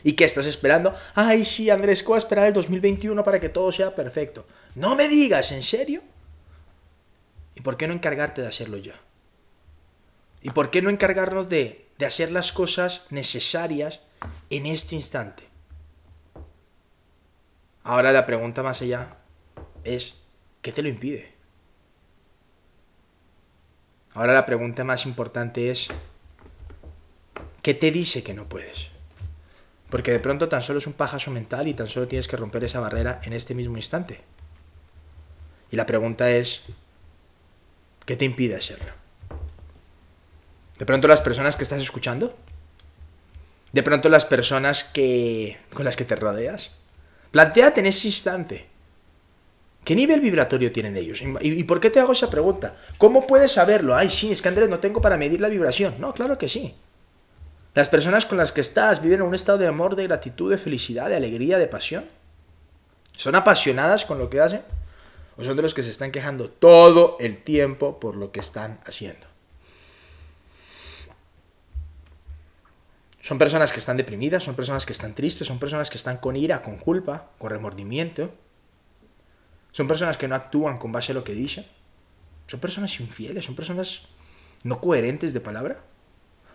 ¿Y 0.03 0.13
qué 0.13 0.23
estás 0.23 0.45
esperando? 0.45 0.95
Ay, 1.13 1.43
sí, 1.43 1.69
Andrés, 1.69 2.01
¿cómo 2.01 2.17
esperar 2.17 2.47
el 2.47 2.53
2021 2.53 3.21
para 3.23 3.39
que 3.39 3.49
todo 3.49 3.71
sea 3.71 3.93
perfecto? 3.93 4.47
No 4.75 4.95
me 4.95 5.09
digas, 5.09 5.51
¿en 5.51 5.63
serio? 5.63 6.01
¿Y 7.55 7.61
por 7.61 7.75
qué 7.75 7.87
no 7.87 7.93
encargarte 7.93 8.41
de 8.41 8.47
hacerlo 8.47 8.77
ya? 8.77 8.95
¿Y 10.41 10.51
por 10.51 10.71
qué 10.71 10.81
no 10.81 10.89
encargarnos 10.89 11.49
de, 11.49 11.87
de 11.97 12.05
hacer 12.05 12.31
las 12.31 12.51
cosas 12.51 13.05
necesarias 13.09 14.01
en 14.49 14.65
este 14.65 14.95
instante? 14.95 15.43
Ahora 17.83 18.11
la 18.11 18.25
pregunta 18.25 18.63
más 18.63 18.81
allá 18.81 19.17
es, 19.83 20.15
¿qué 20.61 20.71
te 20.71 20.81
lo 20.81 20.89
impide? 20.89 21.33
Ahora 24.13 24.33
la 24.33 24.45
pregunta 24.45 24.83
más 24.83 25.05
importante 25.05 25.71
es, 25.71 25.87
¿qué 27.61 27.73
te 27.73 27.91
dice 27.91 28.23
que 28.23 28.33
no 28.33 28.47
puedes? 28.47 28.87
Porque 29.89 30.11
de 30.11 30.19
pronto 30.19 30.49
tan 30.49 30.63
solo 30.63 30.79
es 30.79 30.87
un 30.87 30.93
pajazo 30.93 31.31
mental 31.31 31.67
y 31.67 31.73
tan 31.73 31.87
solo 31.87 32.07
tienes 32.07 32.27
que 32.27 32.37
romper 32.37 32.63
esa 32.63 32.79
barrera 32.79 33.21
en 33.23 33.33
este 33.33 33.55
mismo 33.55 33.75
instante. 33.77 34.21
Y 35.71 35.75
la 35.75 35.85
pregunta 35.85 36.29
es, 36.29 36.63
¿qué 38.05 38.15
te 38.15 38.25
impide 38.25 38.55
hacerlo? 38.55 38.91
De 40.79 40.85
pronto 40.85 41.07
las 41.07 41.21
personas 41.21 41.55
que 41.55 41.63
estás 41.63 41.81
escuchando, 41.81 42.35
de 43.71 43.83
pronto 43.83 44.09
las 44.09 44.25
personas 44.25 44.83
que 44.83 45.59
con 45.73 45.85
las 45.85 45.95
que 45.95 46.05
te 46.05 46.15
rodeas. 46.15 46.71
Plantéate 47.31 47.81
en 47.81 47.85
ese 47.85 48.07
instante, 48.07 48.67
¿Qué 49.83 49.95
nivel 49.95 50.19
vibratorio 50.19 50.71
tienen 50.71 50.97
ellos? 50.97 51.21
¿Y 51.41 51.63
por 51.63 51.79
qué 51.79 51.89
te 51.89 51.99
hago 51.99 52.11
esa 52.11 52.29
pregunta? 52.29 52.75
¿Cómo 52.97 53.25
puedes 53.25 53.53
saberlo? 53.53 53.95
Ay, 53.95 54.09
sí, 54.11 54.31
es 54.31 54.41
que 54.41 54.49
Andrés, 54.49 54.69
no 54.69 54.79
tengo 54.79 55.01
para 55.01 55.17
medir 55.17 55.41
la 55.41 55.47
vibración. 55.47 55.95
No, 55.99 56.13
claro 56.13 56.37
que 56.37 56.49
sí. 56.49 56.75
Las 57.73 57.87
personas 57.87 58.25
con 58.25 58.37
las 58.37 58.51
que 58.51 58.61
estás 58.61 59.01
viven 59.01 59.21
en 59.21 59.27
un 59.27 59.35
estado 59.35 59.57
de 59.57 59.67
amor, 59.67 59.95
de 59.95 60.03
gratitud, 60.03 60.51
de 60.51 60.57
felicidad, 60.57 61.09
de 61.09 61.15
alegría, 61.15 61.57
de 61.57 61.67
pasión. 61.67 62.05
¿Son 63.15 63.35
apasionadas 63.35 64.05
con 64.05 64.19
lo 64.19 64.29
que 64.29 64.41
hacen? 64.41 64.61
¿O 65.37 65.43
son 65.43 65.55
de 65.55 65.63
los 65.63 65.73
que 65.73 65.81
se 65.81 65.89
están 65.89 66.11
quejando 66.11 66.49
todo 66.49 67.17
el 67.19 67.41
tiempo 67.41 67.99
por 67.99 68.15
lo 68.15 68.31
que 68.31 68.41
están 68.41 68.79
haciendo? 68.85 69.28
Son 73.21 73.37
personas 73.37 73.73
que 73.73 73.79
están 73.79 73.97
deprimidas, 73.97 74.43
son 74.43 74.55
personas 74.55 74.85
que 74.85 74.93
están 74.93 75.13
tristes, 75.13 75.47
son 75.47 75.59
personas 75.59 75.89
que 75.89 75.97
están 75.97 76.17
con 76.17 76.35
ira, 76.35 76.61
con 76.61 76.77
culpa, 76.77 77.31
con 77.37 77.51
remordimiento. 77.51 78.31
Son 79.71 79.87
personas 79.87 80.17
que 80.17 80.27
no 80.27 80.35
actúan 80.35 80.77
con 80.77 80.91
base 80.91 81.11
a 81.11 81.15
lo 81.15 81.23
que 81.23 81.33
dicen. 81.33 81.65
Son 82.47 82.59
personas 82.59 82.99
infieles, 82.99 83.45
son 83.45 83.55
personas 83.55 84.03
no 84.63 84.79
coherentes 84.79 85.33
de 85.33 85.41
palabra. 85.41 85.81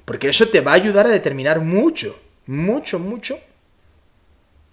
Porque 0.04 0.28
eso 0.28 0.48
te 0.48 0.60
va 0.60 0.72
a 0.72 0.74
ayudar 0.74 1.06
a 1.06 1.10
determinar 1.10 1.60
mucho, 1.60 2.18
mucho, 2.46 2.98
mucho 2.98 3.38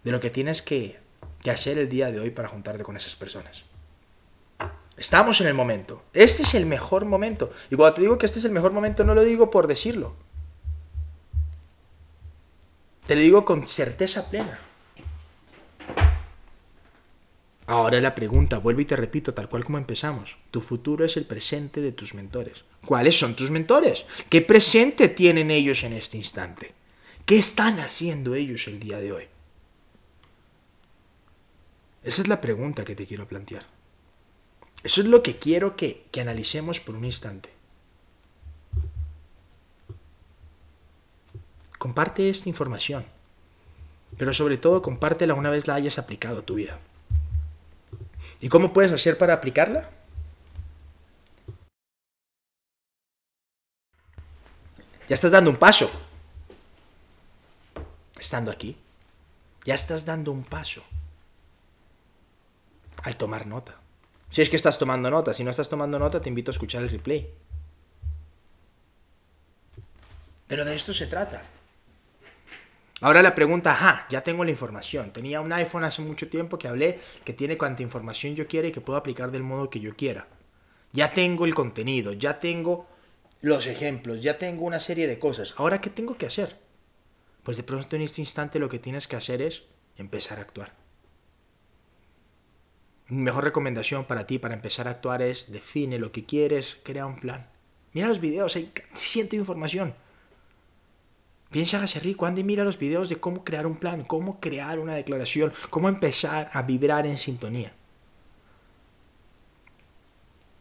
de 0.03 0.11
lo 0.11 0.19
que 0.19 0.29
tienes 0.29 0.61
que, 0.61 0.99
que 1.41 1.51
hacer 1.51 1.77
el 1.77 1.89
día 1.89 2.11
de 2.11 2.19
hoy 2.19 2.31
para 2.31 2.47
juntarte 2.47 2.83
con 2.83 2.97
esas 2.97 3.15
personas. 3.15 3.63
Estamos 4.97 5.41
en 5.41 5.47
el 5.47 5.53
momento. 5.53 6.03
Este 6.13 6.43
es 6.43 6.53
el 6.55 6.65
mejor 6.65 7.05
momento. 7.05 7.51
Y 7.69 7.75
cuando 7.75 7.95
te 7.95 8.01
digo 8.01 8.17
que 8.17 8.25
este 8.25 8.39
es 8.39 8.45
el 8.45 8.51
mejor 8.51 8.71
momento, 8.71 9.03
no 9.03 9.13
lo 9.13 9.23
digo 9.23 9.51
por 9.51 9.67
decirlo. 9.67 10.15
Te 13.07 13.15
lo 13.15 13.21
digo 13.21 13.45
con 13.45 13.67
certeza 13.67 14.29
plena. 14.29 14.59
Ahora 17.67 18.01
la 18.01 18.15
pregunta, 18.15 18.57
vuelvo 18.57 18.81
y 18.81 18.85
te 18.85 18.95
repito, 18.95 19.33
tal 19.33 19.47
cual 19.47 19.63
como 19.63 19.77
empezamos. 19.77 20.37
Tu 20.51 20.59
futuro 20.59 21.05
es 21.05 21.15
el 21.15 21.25
presente 21.25 21.79
de 21.79 21.93
tus 21.93 22.13
mentores. 22.13 22.65
¿Cuáles 22.85 23.17
son 23.17 23.35
tus 23.35 23.49
mentores? 23.49 24.05
¿Qué 24.29 24.41
presente 24.41 25.07
tienen 25.07 25.51
ellos 25.51 25.83
en 25.83 25.93
este 25.93 26.17
instante? 26.17 26.73
¿Qué 27.25 27.37
están 27.37 27.79
haciendo 27.79 28.35
ellos 28.35 28.67
el 28.67 28.79
día 28.79 28.99
de 28.99 29.13
hoy? 29.13 29.23
Esa 32.03 32.23
es 32.23 32.27
la 32.27 32.41
pregunta 32.41 32.83
que 32.83 32.95
te 32.95 33.05
quiero 33.05 33.27
plantear. 33.27 33.65
Eso 34.83 35.01
es 35.01 35.07
lo 35.07 35.23
que 35.23 35.37
quiero 35.37 35.75
que, 35.75 36.07
que 36.11 36.21
analicemos 36.21 36.79
por 36.79 36.95
un 36.95 37.05
instante. 37.05 37.49
Comparte 41.81 42.29
esta 42.29 42.47
información. 42.47 43.03
Pero 44.15 44.35
sobre 44.35 44.57
todo 44.57 44.83
compártela 44.83 45.33
una 45.33 45.49
vez 45.49 45.65
la 45.65 45.73
hayas 45.73 45.97
aplicado 45.97 46.41
a 46.41 46.41
tu 46.43 46.53
vida. 46.53 46.77
¿Y 48.39 48.49
cómo 48.49 48.71
puedes 48.71 48.91
hacer 48.91 49.17
para 49.17 49.33
aplicarla? 49.33 49.89
Ya 55.09 55.15
estás 55.15 55.31
dando 55.31 55.49
un 55.49 55.55
paso. 55.55 55.89
Estando 58.19 58.51
aquí. 58.51 58.77
Ya 59.65 59.73
estás 59.73 60.05
dando 60.05 60.31
un 60.31 60.43
paso. 60.43 60.83
Al 63.01 63.17
tomar 63.17 63.47
nota. 63.47 63.73
Si 64.29 64.43
es 64.43 64.51
que 64.51 64.55
estás 64.55 64.77
tomando 64.77 65.09
nota. 65.09 65.33
Si 65.33 65.43
no 65.43 65.49
estás 65.49 65.67
tomando 65.67 65.97
nota, 65.97 66.21
te 66.21 66.29
invito 66.29 66.51
a 66.51 66.53
escuchar 66.53 66.83
el 66.83 66.91
replay. 66.91 67.27
Pero 70.47 70.63
de 70.63 70.75
esto 70.75 70.93
se 70.93 71.07
trata. 71.07 71.41
Ahora 73.01 73.23
la 73.23 73.33
pregunta, 73.33 73.71
ajá, 73.71 74.05
ya 74.09 74.21
tengo 74.21 74.45
la 74.45 74.51
información. 74.51 75.11
Tenía 75.11 75.41
un 75.41 75.51
iPhone 75.51 75.83
hace 75.83 76.03
mucho 76.03 76.29
tiempo 76.29 76.59
que 76.59 76.67
hablé 76.67 76.99
que 77.25 77.33
tiene 77.33 77.57
cuanta 77.57 77.81
información 77.81 78.35
yo 78.35 78.47
quiera 78.47 78.67
y 78.67 78.71
que 78.71 78.79
puedo 78.79 78.97
aplicar 78.97 79.31
del 79.31 79.41
modo 79.41 79.71
que 79.71 79.79
yo 79.79 79.95
quiera. 79.95 80.27
Ya 80.93 81.11
tengo 81.11 81.45
el 81.45 81.55
contenido, 81.55 82.13
ya 82.13 82.39
tengo 82.39 82.87
los 83.41 83.65
ejemplos, 83.65 84.21
ya 84.21 84.37
tengo 84.37 84.65
una 84.65 84.79
serie 84.79 85.07
de 85.07 85.17
cosas. 85.17 85.55
Ahora, 85.57 85.81
¿qué 85.81 85.89
tengo 85.89 86.15
que 86.15 86.27
hacer? 86.27 86.59
Pues 87.41 87.57
de 87.57 87.63
pronto 87.63 87.95
en 87.95 88.03
este 88.03 88.21
instante 88.21 88.59
lo 88.59 88.69
que 88.69 88.77
tienes 88.77 89.07
que 89.07 89.15
hacer 89.15 89.41
es 89.41 89.63
empezar 89.97 90.37
a 90.37 90.43
actuar. 90.43 90.73
Mi 93.07 93.23
mejor 93.23 93.43
recomendación 93.43 94.05
para 94.05 94.27
ti 94.27 94.37
para 94.37 94.53
empezar 94.53 94.87
a 94.87 94.91
actuar 94.91 95.23
es 95.23 95.51
define 95.51 95.97
lo 95.97 96.11
que 96.11 96.25
quieres, 96.25 96.77
crea 96.83 97.07
un 97.07 97.19
plan. 97.19 97.49
Mira 97.93 98.07
los 98.07 98.21
videos, 98.21 98.55
hay 98.55 98.71
ciento 98.93 99.35
información. 99.35 99.95
Piensa 101.51 101.77
hágase 101.77 101.99
rico, 101.99 102.25
ande 102.25 102.41
y 102.41 102.43
mira 102.45 102.63
los 102.63 102.79
videos 102.79 103.09
de 103.09 103.17
cómo 103.17 103.43
crear 103.43 103.67
un 103.67 103.75
plan, 103.75 104.05
cómo 104.05 104.39
crear 104.39 104.79
una 104.79 104.95
declaración, 104.95 105.51
cómo 105.69 105.89
empezar 105.89 106.49
a 106.53 106.61
vibrar 106.61 107.05
en 107.05 107.17
sintonía. 107.17 107.73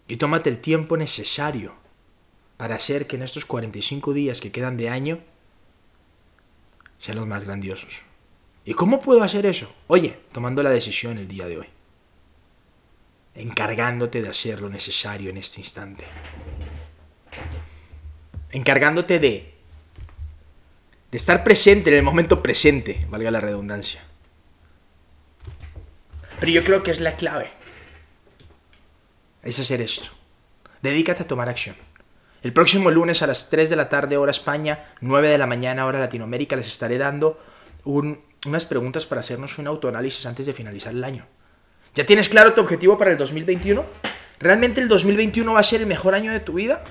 Y 0.08 0.16
tómate 0.16 0.50
el 0.50 0.58
tiempo 0.58 0.96
necesario 0.96 1.74
para 2.56 2.74
hacer 2.74 3.06
que 3.06 3.14
en 3.14 3.22
estos 3.22 3.44
45 3.44 4.12
días 4.12 4.40
que 4.40 4.50
quedan 4.50 4.76
de 4.76 4.88
año 4.88 5.20
sean 6.98 7.18
los 7.18 7.26
más 7.28 7.44
grandiosos. 7.44 8.02
¿Y 8.64 8.74
cómo 8.74 9.00
puedo 9.00 9.22
hacer 9.22 9.46
eso? 9.46 9.72
Oye, 9.86 10.18
tomando 10.32 10.60
la 10.64 10.70
decisión 10.70 11.18
el 11.18 11.28
día 11.28 11.46
de 11.46 11.58
hoy. 11.58 11.66
Encargándote 13.36 14.22
de 14.22 14.28
hacer 14.28 14.60
lo 14.60 14.68
necesario 14.68 15.30
en 15.30 15.36
este 15.36 15.60
instante. 15.60 16.04
Encargándote 18.50 19.20
de 19.20 19.59
de 21.10 21.16
estar 21.16 21.42
presente 21.42 21.90
en 21.90 21.96
el 21.96 22.02
momento 22.02 22.42
presente, 22.42 23.06
valga 23.10 23.30
la 23.30 23.40
redundancia. 23.40 24.02
Pero 26.38 26.52
yo 26.52 26.64
creo 26.64 26.82
que 26.82 26.90
es 26.90 27.00
la 27.00 27.16
clave. 27.16 27.50
Es 29.42 29.58
hacer 29.58 29.80
esto. 29.80 30.08
Dedícate 30.82 31.22
a 31.22 31.26
tomar 31.26 31.48
acción. 31.48 31.76
El 32.42 32.52
próximo 32.54 32.90
lunes 32.90 33.20
a 33.22 33.26
las 33.26 33.50
3 33.50 33.68
de 33.68 33.76
la 33.76 33.90
tarde, 33.90 34.16
hora 34.16 34.30
España, 34.30 34.94
9 35.00 35.28
de 35.28 35.38
la 35.38 35.46
mañana, 35.46 35.84
hora 35.84 35.98
Latinoamérica, 35.98 36.56
les 36.56 36.68
estaré 36.68 36.96
dando 36.96 37.38
unas 37.84 38.64
preguntas 38.64 39.04
para 39.04 39.20
hacernos 39.20 39.58
un 39.58 39.66
autoanálisis 39.66 40.24
antes 40.24 40.46
de 40.46 40.54
finalizar 40.54 40.94
el 40.94 41.04
año. 41.04 41.26
¿Ya 41.94 42.06
tienes 42.06 42.28
claro 42.28 42.54
tu 42.54 42.62
objetivo 42.62 42.96
para 42.96 43.10
el 43.10 43.18
2021? 43.18 43.84
¿Realmente 44.38 44.80
el 44.80 44.88
2021 44.88 45.52
va 45.52 45.60
a 45.60 45.64
ser 45.64 45.82
el 45.82 45.86
mejor 45.86 46.14
año 46.14 46.32
de 46.32 46.40
tu 46.40 46.54
vida? 46.54 46.82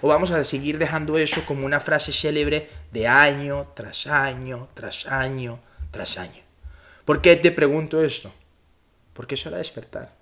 ¿O 0.00 0.08
vamos 0.08 0.30
a 0.30 0.44
seguir 0.44 0.78
dejando 0.78 1.18
eso 1.18 1.44
como 1.44 1.66
una 1.66 1.80
frase 1.80 2.12
célebre 2.12 2.70
de 2.92 3.08
año 3.08 3.72
tras 3.74 4.06
año, 4.06 4.68
tras 4.74 5.06
año, 5.06 5.60
tras 5.90 6.18
año? 6.18 6.42
¿Por 7.04 7.20
qué 7.20 7.34
te 7.36 7.50
pregunto 7.50 8.02
esto? 8.02 8.32
Porque 9.12 9.34
es 9.34 9.44
hora 9.46 9.56
de 9.56 9.62
despertar. 9.62 10.14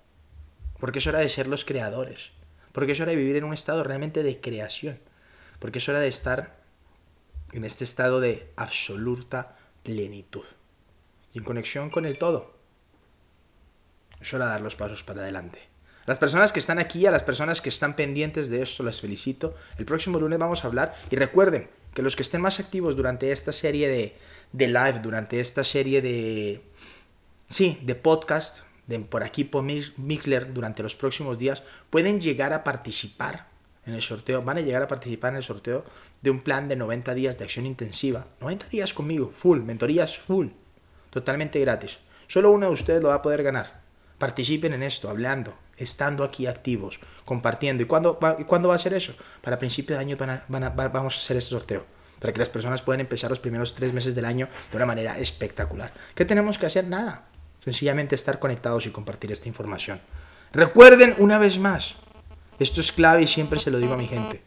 Porque 0.79 0.99
es 0.99 1.07
hora 1.07 1.19
de 1.19 1.29
ser 1.29 1.45
los 1.47 1.63
creadores. 1.63 2.31
Porque 2.71 2.93
es 2.93 2.99
hora 2.99 3.11
de 3.11 3.17
vivir 3.17 3.35
en 3.35 3.43
un 3.43 3.53
estado 3.53 3.83
realmente 3.83 4.23
de 4.23 4.41
creación. 4.41 4.99
Porque 5.59 5.77
es 5.77 5.89
hora 5.89 5.99
de 5.99 6.07
estar 6.07 6.57
en 7.51 7.63
este 7.63 7.83
estado 7.83 8.19
de 8.19 8.51
absoluta 8.55 9.57
plenitud. 9.83 10.45
Y 11.33 11.39
en 11.39 11.43
conexión 11.43 11.91
con 11.91 12.05
el 12.05 12.17
todo. 12.17 12.55
Es 14.19 14.33
hora 14.33 14.45
de 14.45 14.51
dar 14.51 14.61
los 14.61 14.75
pasos 14.75 15.03
para 15.03 15.21
adelante. 15.21 15.76
Las 16.07 16.19
personas 16.19 16.53
que 16.53 16.59
están 16.59 16.79
aquí, 16.79 17.05
a 17.05 17.11
las 17.11 17.23
personas 17.23 17.59
que 17.59 17.67
están 17.67 17.97
pendientes 17.97 18.47
de 18.47 18.61
esto, 18.61 18.81
las 18.81 19.01
felicito. 19.01 19.55
El 19.77 19.83
próximo 19.83 20.17
lunes 20.17 20.39
vamos 20.39 20.63
a 20.63 20.67
hablar. 20.67 20.95
Y 21.11 21.17
recuerden 21.17 21.67
que 21.93 22.01
los 22.01 22.15
que 22.15 22.21
estén 22.21 22.39
más 22.39 22.61
activos 22.61 22.95
durante 22.95 23.33
esta 23.33 23.51
serie 23.51 23.89
de, 23.89 24.15
de 24.53 24.67
live, 24.67 24.99
durante 25.03 25.41
esta 25.41 25.65
serie 25.65 26.01
de... 26.01 26.61
Sí, 27.49 27.77
de 27.81 27.95
podcast, 27.95 28.59
de 28.87 28.99
por 28.99 29.21
aquí 29.21 29.43
por 29.43 29.63
Mixler, 29.63 30.53
durante 30.53 30.81
los 30.81 30.95
próximos 30.95 31.37
días, 31.37 31.63
pueden 31.89 32.21
llegar 32.21 32.53
a 32.53 32.63
participar 32.63 33.47
en 33.85 33.93
el 33.93 34.01
sorteo, 34.01 34.41
van 34.41 34.59
a 34.59 34.61
llegar 34.61 34.83
a 34.83 34.87
participar 34.87 35.31
en 35.31 35.37
el 35.37 35.43
sorteo 35.43 35.83
de 36.21 36.29
un 36.29 36.39
plan 36.39 36.69
de 36.69 36.77
90 36.77 37.13
días 37.15 37.37
de 37.37 37.43
acción 37.43 37.65
intensiva. 37.65 38.27
90 38.39 38.67
días 38.69 38.93
conmigo, 38.93 39.33
full, 39.35 39.59
mentorías 39.59 40.17
full, 40.17 40.47
totalmente 41.09 41.59
gratis. 41.59 41.97
Solo 42.27 42.51
uno 42.51 42.67
de 42.67 42.73
ustedes 42.73 43.01
lo 43.01 43.09
va 43.09 43.15
a 43.15 43.21
poder 43.21 43.43
ganar. 43.43 43.81
Participen 44.17 44.73
en 44.73 44.83
esto, 44.83 45.09
hablando, 45.09 45.53
estando 45.77 46.23
aquí 46.23 46.47
activos, 46.47 46.99
compartiendo. 47.25 47.83
¿Y 47.83 47.85
cuándo 47.85 48.19
va, 48.19 48.35
¿y 48.37 48.43
cuándo 48.43 48.69
va 48.69 48.75
a 48.75 48.79
ser 48.79 48.93
eso? 48.93 49.13
Para 49.41 49.57
principios 49.57 49.97
de 49.97 50.03
año 50.03 50.17
vamos 50.49 51.15
a 51.15 51.17
hacer 51.17 51.37
este 51.37 51.51
sorteo. 51.51 51.85
Para 52.19 52.33
que 52.33 52.39
las 52.39 52.49
personas 52.49 52.81
puedan 52.81 52.99
empezar 52.99 53.29
los 53.29 53.39
primeros 53.39 53.75
tres 53.75 53.93
meses 53.93 54.15
del 54.15 54.25
año 54.25 54.49
de 54.71 54.77
una 54.77 54.87
manera 54.87 55.19
espectacular. 55.19 55.93
¿Qué 56.15 56.25
tenemos 56.25 56.57
que 56.57 56.65
hacer? 56.65 56.87
Nada. 56.87 57.27
Sencillamente 57.63 58.15
estar 58.15 58.39
conectados 58.39 58.87
y 58.87 58.89
compartir 58.89 59.31
esta 59.31 59.47
información. 59.47 59.99
Recuerden 60.51 61.15
una 61.19 61.37
vez 61.37 61.59
más, 61.59 61.95
esto 62.59 62.81
es 62.81 62.91
clave 62.91 63.23
y 63.23 63.27
siempre 63.27 63.59
se 63.59 63.69
lo 63.69 63.77
digo 63.77 63.93
a 63.93 63.97
mi 63.97 64.07
gente. 64.07 64.41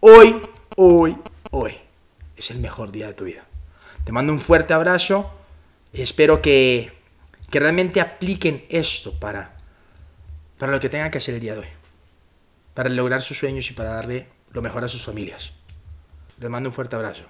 Hoy, 0.00 0.40
hoy, 0.76 1.18
hoy 1.50 1.76
es 2.36 2.50
el 2.50 2.58
mejor 2.58 2.92
día 2.92 3.08
de 3.08 3.14
tu 3.14 3.24
vida. 3.24 3.44
Te 4.04 4.12
mando 4.12 4.32
un 4.32 4.40
fuerte 4.40 4.72
abrazo. 4.72 5.30
Espero 5.92 6.40
que, 6.40 6.92
que 7.50 7.60
realmente 7.60 8.00
apliquen 8.00 8.64
esto 8.68 9.12
para 9.18 9.53
para 10.58 10.72
lo 10.72 10.80
que 10.80 10.88
tengan 10.88 11.10
que 11.10 11.18
hacer 11.18 11.34
el 11.34 11.40
día 11.40 11.54
de 11.54 11.60
hoy, 11.60 11.68
para 12.74 12.88
lograr 12.88 13.22
sus 13.22 13.38
sueños 13.38 13.70
y 13.70 13.74
para 13.74 13.90
darle 13.90 14.28
lo 14.50 14.62
mejor 14.62 14.84
a 14.84 14.88
sus 14.88 15.04
familias. 15.04 15.52
Les 16.38 16.50
mando 16.50 16.68
un 16.68 16.74
fuerte 16.74 16.96
abrazo. 16.96 17.24